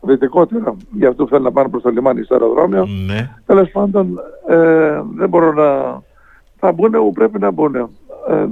Δυτικότερα, 0.00 0.76
για 0.90 1.08
αυτού 1.08 1.24
που 1.24 1.30
θέλουν 1.30 1.44
να 1.44 1.52
πάνε 1.52 1.68
προς 1.68 1.82
το 1.82 1.90
λιμάνι 1.90 2.22
στο 2.22 2.34
αεροδρόμιο. 2.34 2.86
Ναι. 3.06 3.30
Τέλος 3.46 3.70
πάντων, 3.70 4.20
ε, 4.48 5.02
δεν 5.14 5.28
μπορώ 5.28 5.52
να. 5.52 6.00
Θα 6.56 6.72
μπουν 6.72 6.94
όπου 6.94 7.12
πρέπει 7.12 7.38
να 7.38 7.50
μπουν. 7.50 7.74
Ε, 7.74 7.80
ε, 8.30 8.46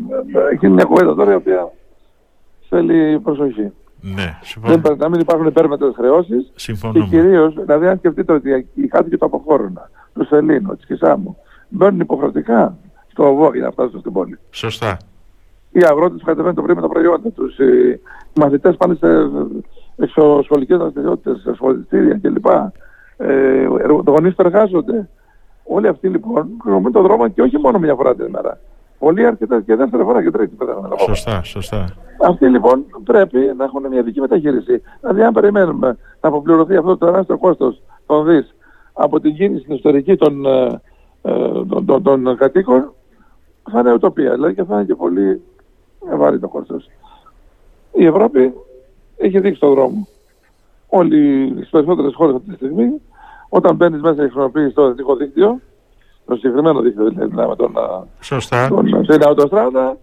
έχει 0.53 0.69
μια 0.69 0.85
κουβέντα 0.85 1.15
τώρα 1.15 1.33
η 1.33 1.35
οποία 1.35 1.73
θέλει 2.71 3.19
προσοχή. 3.19 3.73
Ναι, 4.01 4.39
Δεν, 4.61 4.83
να 4.99 5.09
μην 5.09 5.21
υπάρχουν 5.21 5.47
υπέρμετρες 5.47 5.95
χρεώσεις. 5.97 6.53
Και 6.93 7.01
κυρίως, 7.09 7.55
δηλαδή, 7.55 7.87
αν 7.87 7.99
σκεφτείτε 7.99 8.33
ότι 8.33 8.67
οι 8.75 8.87
κάτοικοι 8.87 9.17
του 9.17 9.25
Αποχώρωνα, 9.25 9.91
του 10.15 10.27
Σελήνου, 10.27 10.77
τη 10.77 10.87
Κισάμου, 10.87 11.37
μπαίνουν 11.69 12.01
υποχρεωτικά 12.01 12.77
στο 13.07 13.29
ΟΒΟ 13.29 13.51
για 13.55 13.63
να 13.63 13.71
φτάσουν 13.71 14.01
στην 14.01 14.13
πόλη. 14.13 14.39
Σωστά. 14.51 14.97
Οι 15.73 15.81
αγρότες 15.85 16.19
του 16.19 16.25
κατεβαίνουν 16.25 16.55
το 16.55 16.63
πρωί 16.63 16.75
με 16.75 16.81
τα 16.81 16.89
προϊόντα 16.89 17.31
τους. 17.31 17.59
Οι 17.59 18.01
μαθητές 18.35 18.77
πάνε 18.77 18.95
σε 18.95 19.09
εξωσχολικέ 19.97 20.77
δραστηριότητες, 20.77 21.41
σε 21.41 21.55
σχολιστήρια 21.55 22.19
κλπ. 22.23 22.47
Ε, 23.17 23.65
γονείς 24.05 24.35
που 24.35 24.43
εργάζονται 24.43 25.09
Όλοι 25.73 25.89
αυτοί 25.89 26.09
λοιπόν 26.09 26.49
χρησιμοποιούν 26.63 26.93
τον 26.93 27.03
δρόμο 27.03 27.29
και 27.29 27.43
όχι 27.43 27.59
μόνο 27.59 27.79
μια 27.79 27.95
φορά 27.95 28.15
την 28.15 28.27
ημέρα. 28.27 28.59
Πολλοί 29.01 29.27
αρκετές 29.27 29.63
και 29.67 29.77
δεύτερη 29.77 30.03
φορά 30.03 30.23
και 30.23 30.31
τρίτη 30.31 30.57
φορά. 30.57 30.81
Σωστά, 30.99 31.43
σωστά. 31.43 31.95
Αυτοί 32.23 32.49
λοιπόν 32.49 32.85
πρέπει 33.05 33.39
να 33.57 33.65
έχουν 33.65 33.87
μια 33.91 34.03
δική 34.03 34.21
μεταχείριση. 34.21 34.83
Δηλαδή, 35.01 35.23
αν 35.23 35.33
περιμένουμε 35.33 35.99
να 36.21 36.29
αποπληρωθεί 36.29 36.77
αυτό 36.77 36.97
το 36.97 37.07
τεράστιο 37.07 37.39
κόστος 37.39 37.83
των 38.07 38.25
ΔΙΣ 38.25 38.55
από 38.93 39.21
την 39.21 39.35
κίνηση 39.35 39.63
στην 39.63 39.75
ιστορική 39.75 40.17
των, 40.17 40.47
ε, 40.47 40.81
ε, 41.23 41.33
των, 41.69 41.87
των, 41.87 42.03
των, 42.03 42.37
κατοίκων, 42.37 42.93
θα 43.71 43.81
είναι 43.81 43.93
ουτοπία. 43.93 44.33
Δηλαδή 44.33 44.55
και 44.55 44.65
θα 44.65 44.75
είναι 44.75 44.85
και 44.85 44.95
πολύ 44.95 45.43
ευάρη 46.13 46.39
το 46.39 46.49
κόστος. 46.49 46.91
Η 47.93 48.07
Ευρώπη 48.07 48.55
έχει 49.17 49.41
δείξει 49.41 49.61
τον 49.61 49.75
δρόμο. 49.75 50.07
Όλοι 50.87 51.43
οι 51.43 51.67
περισσότερες 51.71 52.15
χώρες 52.15 52.35
αυτή 52.35 52.49
τη 52.49 52.57
στιγμή, 52.57 53.01
όταν 53.49 53.77
μπαίνεις 53.77 54.01
μέσα 54.01 54.15
και 54.15 54.21
χρησιμοποιείς 54.21 54.75
το 54.75 54.83
εθνικό 54.83 55.17
δίκτυο, 55.17 55.61
το 56.31 56.37
συγκεκριμένο 56.37 56.81
δίκτυο 56.81 57.09
δηλαδή 57.09 57.35
με 57.35 57.57
τον, 57.57 57.73
Σωστά. 58.21 58.69
τον, 58.69 58.85
την 58.85 59.23
αυτοστράδα, 59.29 59.97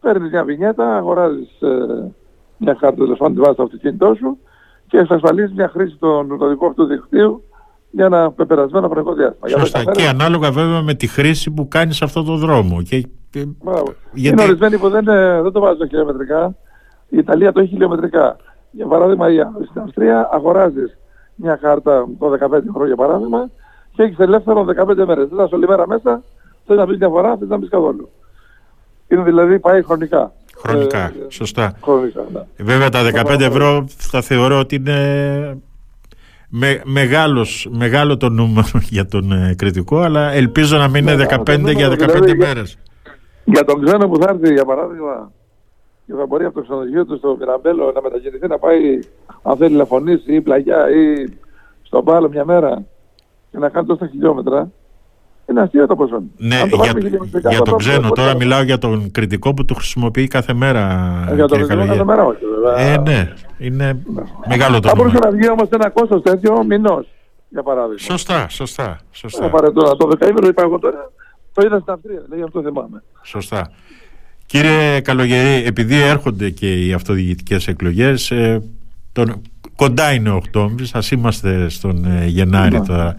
παίρνεις 0.00 0.30
μια 0.30 0.44
βινιέτα, 0.44 0.96
αγοράζεις 0.96 1.60
ε, 1.60 2.12
μια 2.56 2.76
χάρτα 2.80 3.04
τέλο 3.04 3.16
πάντων, 3.16 3.34
τη 3.34 3.40
βάζεις 3.40 3.54
στο 3.54 3.62
αυτοκίνητό 3.62 4.14
σου 4.14 4.38
και 4.86 4.98
εξασφαλίζει 4.98 5.52
μια 5.52 5.68
χρήση 5.68 5.96
των, 5.98 6.28
του 6.28 6.46
δικού 6.46 6.66
αυτού 6.66 6.84
δικτύου 6.84 7.44
για 7.90 8.04
ένα 8.04 8.32
πεπερασμένο 8.32 8.88
χρονικό 8.88 9.14
διάστημα. 9.14 9.48
Σωστά. 9.48 9.84
Και 9.84 10.06
ανάλογα 10.06 10.50
βέβαια 10.50 10.82
με 10.82 10.94
τη 10.94 11.06
χρήση 11.06 11.50
που 11.50 11.68
κάνεις 11.68 11.96
σε 11.96 12.04
αυτό 12.04 12.22
το 12.22 12.36
δρόμο. 12.36 12.82
Και... 12.82 12.96
Γιατί... 13.32 13.56
Είναι 14.14 14.42
ορισμένοι 14.42 14.78
που 14.78 14.88
δεν, 14.88 15.08
ε, 15.08 15.42
δεν 15.42 15.52
το 15.52 15.60
βάζουν 15.60 15.88
χιλιομετρικά. 15.88 16.54
Η 17.08 17.18
Ιταλία 17.18 17.52
το 17.52 17.60
έχει 17.60 17.68
χιλιομετρικά. 17.68 18.36
Για 18.70 18.86
παράδειγμα, 18.86 19.26
στην 19.68 19.80
Αυστρία 19.80 20.28
αγοράζεις 20.32 20.98
μια 21.34 21.58
χάρτα 21.60 22.08
το 22.18 22.32
15 22.32 22.38
χρόνια 22.48 22.86
για 22.86 22.96
παράδειγμα 22.96 23.50
και 23.92 24.02
έχεις 24.02 24.18
ελεύθερο 24.18 24.64
15 24.64 25.06
μέρες. 25.06 25.28
Δεν 25.28 25.36
θα 25.36 25.48
όλη 25.52 25.66
μέρα 25.66 25.86
μέσα, 25.86 26.22
θε 26.66 26.74
να 26.74 26.86
πει 26.86 26.96
μια 26.96 27.08
φορά, 27.08 27.36
θε 27.36 27.46
να 27.46 27.58
πει 27.58 27.68
καθόλου. 27.68 28.08
Είναι 29.08 29.22
δηλαδή 29.22 29.58
πάει 29.58 29.82
χρονικά. 29.82 30.32
Χρονικά, 30.56 30.98
ε, 30.98 31.12
σωστά. 31.28 31.78
Χρονικά, 31.82 32.24
ναι. 32.32 32.40
Βέβαια 32.56 32.88
τα 32.88 33.00
15 33.02 33.40
ευρώ 33.40 33.84
θα 33.88 34.20
θεωρώ 34.20 34.58
ότι 34.58 34.74
είναι 34.74 35.58
με, 36.48 36.80
μεγάλος, 36.84 37.68
μεγάλο 37.70 38.16
το 38.16 38.28
νούμερο 38.28 38.80
για 38.96 39.06
τον 39.06 39.32
ε, 39.32 39.54
κριτικό, 39.58 40.00
αλλά 40.00 40.32
ελπίζω 40.32 40.78
να 40.78 40.88
μην 40.88 41.06
είναι 41.06 41.26
15 41.28 41.60
ναι, 41.60 41.70
για 41.70 41.90
15 41.90 41.96
δηλαδή, 41.96 42.36
μέρες. 42.36 42.78
Για, 43.44 43.64
τον 43.64 43.84
ξένο 43.84 44.08
που 44.08 44.22
θα 44.22 44.30
έρθει, 44.30 44.52
για 44.52 44.64
παράδειγμα, 44.64 45.32
και 46.06 46.12
θα 46.12 46.26
μπορεί 46.26 46.44
από 46.44 46.54
το 46.54 46.62
ξενοδοχείο 46.62 47.04
του 47.04 47.16
στο 47.16 47.36
Μιραμπέλο 47.38 47.92
να 47.94 48.02
μετακινηθεί 48.02 48.46
να 48.46 48.58
πάει, 48.58 48.98
αν 49.42 49.56
θέλει, 49.56 49.76
να 49.76 49.84
φωνήσει 49.84 50.34
ή 50.34 50.40
πλαγιά 50.40 50.90
ή 50.90 51.32
στον 51.82 52.04
Πάλο 52.04 52.28
μια 52.28 52.44
μέρα 52.44 52.84
και 53.52 53.58
να 53.58 53.68
κάνει 53.68 53.86
τόσα 53.86 54.06
χιλιόμετρα, 54.06 54.70
είναι 55.50 55.60
αστείο 55.60 55.86
το 55.86 55.96
ποσό. 55.96 56.22
Ναι, 56.36 56.62
για, 56.82 56.94
για 57.50 57.60
τον 57.60 57.78
ξένο. 57.78 58.10
Τώρα 58.10 58.36
μιλάω 58.36 58.62
για 58.62 58.78
τον 58.78 59.10
κριτικό 59.10 59.54
που 59.54 59.64
το 59.64 59.74
χρησιμοποιεί 59.74 60.26
κάθε 60.26 60.52
μέρα. 60.52 60.80
Ε, 61.30 61.34
για 61.34 61.46
τον 61.46 61.58
κριτικό 61.58 61.86
κάθε 61.86 62.04
μέρα, 62.04 62.24
όχι. 62.24 62.38
Ε, 62.76 62.96
ναι, 62.98 63.32
είναι 63.58 64.02
ναι. 64.14 64.22
μεγάλο 64.46 64.80
το 64.80 64.88
Θα 64.88 64.94
μπορούσε 64.96 65.18
να 65.18 65.30
βγει 65.30 65.50
όμως 65.50 65.68
ένα 65.68 65.90
κόστος 65.90 66.22
τέτοιο 66.22 66.64
μηνός, 66.64 67.06
για 67.48 67.62
παράδειγμα. 67.62 67.98
Σωστά, 67.98 68.48
σωστά. 68.48 68.98
σωστά. 69.10 69.44
Ε, 69.44 69.70
τώρα, 69.70 69.96
το 69.96 70.06
δεκαήμερο 70.08 70.46
είπα 70.46 70.62
εγώ 70.62 70.78
τώρα, 70.78 71.10
το 71.52 71.62
είδα 71.66 71.78
στην 71.80 71.92
Αυστρία, 71.92 72.20
δηλαδή 72.24 72.42
αυτό 72.42 72.62
θυμάμαι. 72.62 73.02
Σωστά. 73.22 73.70
Κύριε 74.46 75.00
Καλογερή, 75.00 75.66
επειδή 75.66 76.00
έρχονται 76.00 76.50
και 76.50 76.86
οι 76.86 76.92
αυτοδιοικητικές 76.92 77.68
εκλογές, 77.68 78.30
ε, 78.30 78.62
τον, 79.12 79.42
κοντά 79.76 80.12
είναι 80.12 80.30
ο 80.30 80.34
Οκτώβρης, 80.34 80.94
ας 80.94 81.10
είμαστε 81.10 81.68
στον 81.68 82.04
ε, 82.04 82.26
Γενάρη 82.26 82.78
ναι. 82.78 82.86
τώρα. 82.86 83.16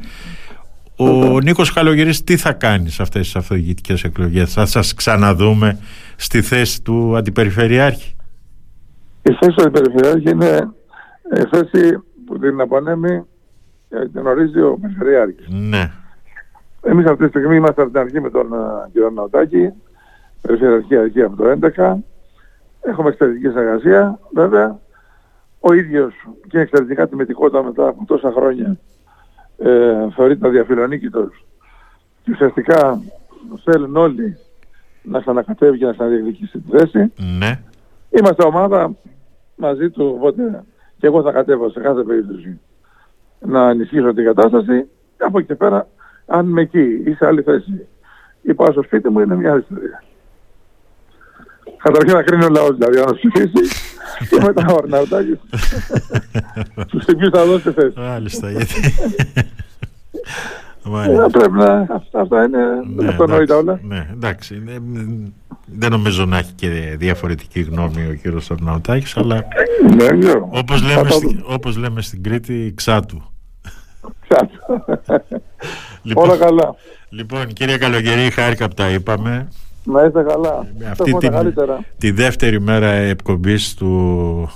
Ο 0.96 1.40
Νίκος 1.40 1.74
Καλογερής 1.74 2.24
τι 2.24 2.38
θα 2.38 2.54
κάνει 2.54 2.90
σε 2.90 3.02
αυτές 3.02 3.22
τις 3.22 3.36
αυτοδιοικητικές 3.36 4.04
εκλογές, 4.04 4.54
θα 4.54 4.66
σας 4.66 4.94
ξαναδούμε 4.94 5.80
στη 6.16 6.42
θέση 6.42 6.82
του 6.82 7.18
Αντιπεριφερειάρχη; 7.18 8.16
Η 9.22 9.32
θέση 9.40 9.56
του 9.56 9.64
Αντιπεριφερειάρχη 9.64 10.30
είναι 10.30 10.74
η 11.36 11.44
θέση 11.52 12.04
που 12.26 12.40
την 12.40 12.62
απονέμει 12.62 13.24
και 13.90 14.10
την 14.14 14.28
ορίζει 14.28 14.62
ο 14.62 14.78
Περιφερειάρχης. 14.82 15.48
Ναι. 15.50 15.92
Εμείς 16.82 17.06
αυτή 17.06 17.24
τη 17.24 17.30
στιγμή 17.30 17.56
είμαστε 17.56 17.82
από 17.82 17.92
την 17.92 18.00
αρχή 18.00 18.22
με 18.22 18.30
τον 18.30 18.48
κ. 18.94 19.14
Ναουτάκη, 19.14 19.70
Περιφερειαρχική 20.42 20.98
Αρχή 20.98 21.22
από 21.22 21.36
το 21.36 21.44
2011. 21.76 21.96
Έχουμε 22.82 23.10
εξαιρετική 23.10 23.48
συνεργασία, 23.48 24.20
βέβαια. 24.34 24.80
Ο 25.66 25.74
ίδιος 25.74 26.14
και 26.42 26.50
είναι 26.54 26.62
εξαιρετικά 26.62 27.08
τιμητικότητα 27.08 27.64
μετά 27.64 27.88
από 27.88 28.06
τόσα 28.06 28.32
χρόνια 28.32 28.78
ε, 29.58 30.10
θεωρείται 30.16 30.48
αδιαφιλονίκητος 30.48 31.46
και 32.24 32.32
ουσιαστικά 32.32 33.02
θέλουν 33.64 33.96
όλοι 33.96 34.38
να 35.04 35.20
ξανακατέβει 35.20 35.78
και 35.78 35.86
να 35.86 35.92
ξαναδιεκδικήσει 35.92 36.60
τη 36.60 36.78
θέση. 36.78 37.14
Ναι. 37.38 37.60
Είμαστε 38.10 38.46
ομάδα 38.46 38.96
μαζί 39.56 39.90
του, 39.90 40.14
οπότε 40.16 40.64
και 40.98 41.08
εγώ 41.08 41.22
θα 41.22 41.32
κατέβω 41.32 41.70
σε 41.70 41.80
κάθε 41.80 42.04
περίπτωση 42.04 42.60
να 43.40 43.70
ενισχύσω 43.70 44.14
την 44.14 44.26
κατάσταση. 44.26 44.88
Από 45.18 45.38
εκεί 45.38 45.48
και 45.48 45.56
πέρα, 45.56 45.88
αν 46.26 46.50
είμαι 46.50 46.62
εκεί 46.62 47.04
ή 47.06 47.14
σε 47.14 47.26
άλλη 47.26 47.42
θέση 47.42 47.88
ή 48.42 48.54
πάω 48.54 48.72
στο 48.72 48.84
σπίτι 48.84 49.10
μου, 49.10 49.20
είναι 49.20 49.36
μια 49.36 49.52
άλλη 49.52 49.62
ιστορία. 49.62 50.04
Καταρχήν 51.84 52.14
να 52.14 52.24
κρίνει 52.24 52.46
ο 52.46 52.50
λαός, 52.50 52.78
δηλαδή, 52.78 53.00
να 53.00 53.14
ψηφίσει 53.14 53.76
και 54.30 54.42
μετά 54.42 54.74
ο 54.74 54.76
Αρναουτάκης 54.84 55.40
στους 56.88 57.06
οποίους 57.14 57.30
θα 57.34 57.46
δώσει 57.46 57.72
θέση. 57.72 58.00
Μάλιστα, 58.00 58.52
γιατί... 58.52 58.74
Ε, 60.86 61.26
πρέπει 61.32 61.52
να... 61.52 61.88
Αυτά 62.12 62.44
είναι 62.44 62.58
ναι, 62.96 63.08
αυτονόητα 63.08 63.56
όλα. 63.56 63.80
Ναι, 63.84 64.08
εντάξει. 64.14 64.64
δεν 65.66 65.92
νομίζω 65.92 66.26
να 66.26 66.38
έχει 66.38 66.52
και 66.52 66.68
διαφορετική 66.98 67.62
γνώμη 67.62 68.08
ο 68.10 68.14
κύριος 68.14 68.52
Αρναουτάκης, 68.52 69.18
αλλά 69.18 69.46
ναι, 69.96 70.32
όπως, 70.50 70.82
λέμε, 70.82 71.10
όπως 71.44 71.78
λέμε 71.78 72.02
στην 72.02 72.24
Κρήτη, 72.24 72.74
ξάτου. 72.76 73.22
Ξάτου. 74.28 74.84
λοιπόν, 76.04 76.30
όλα 76.30 76.38
καλά. 76.38 76.76
Λοιπόν, 77.10 77.48
κύριε 77.48 77.78
Καλογερή, 77.78 78.32
χάρηκα 78.32 78.68
που 78.68 78.74
τα 78.74 78.90
είπαμε. 78.90 79.48
Να 79.84 80.04
είστε 80.04 80.24
καλά. 80.24 80.68
Με 80.80 80.86
αυτή 80.86 81.14
την, 81.14 81.32
τη 81.98 82.12
δεύτερη 82.12 82.62
μέρα 82.62 82.88
εκπομπής 82.88 83.74
του, 83.74 84.50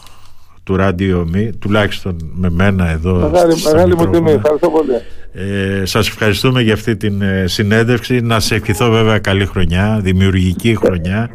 του 0.64 0.76
Radio 0.80 1.36
Me, 1.36 1.50
τουλάχιστον 1.60 2.32
με 2.34 2.50
μένα 2.50 2.90
εδώ. 2.90 3.14
Μεγάλη, 3.14 3.54
μεγάλη 3.64 3.96
μου 3.96 4.10
τιμή, 4.10 4.32
ευχαριστώ 4.32 4.70
πολύ. 4.70 4.92
Ε, 5.34 5.86
σας 5.86 6.08
ευχαριστούμε 6.08 6.62
για 6.62 6.74
αυτή 6.74 6.98
την 6.98 7.22
ε, 7.22 7.48
συνέντευξη. 7.48 8.22
Να 8.22 8.40
σε 8.40 8.56
ευχηθώ 8.56 8.90
βέβαια 8.90 9.20
καλή 9.20 9.46
χρονιά, 9.46 10.00
δημιουργική 10.02 10.76
χρονιά. 10.76 11.30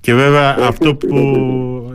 Και 0.00 0.14
βέβαια 0.14 0.56
αυτό 0.60 0.94
που 0.94 1.16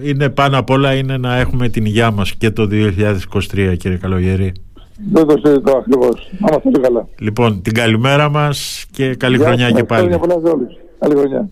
είναι 0.02 0.30
πάνω 0.30 0.58
απ' 0.58 0.70
όλα 0.70 0.94
είναι 0.94 1.18
να 1.18 1.38
έχουμε 1.38 1.70
την 1.70 1.86
υγειά 1.86 2.12
μας 2.12 2.34
και 2.36 2.52
το 2.52 2.68
2023 2.72 3.78
κύριε 3.78 3.98
Καλογέρη. 3.98 4.54
Δεν 5.12 5.28
το 5.28 5.36
συζητώ 5.44 5.78
ακριβώς. 5.78 6.32
Να 6.40 6.80
καλά. 6.80 7.08
Λοιπόν, 7.20 7.62
την 7.62 7.74
καλημέρα 7.74 8.30
μας 8.30 8.86
και 8.92 9.16
καλή 9.16 9.38
χρονιά 9.38 9.72
και 9.72 9.84
πάλι. 9.84 10.20
Καλή 11.00 11.16
χρονιά. 11.16 11.50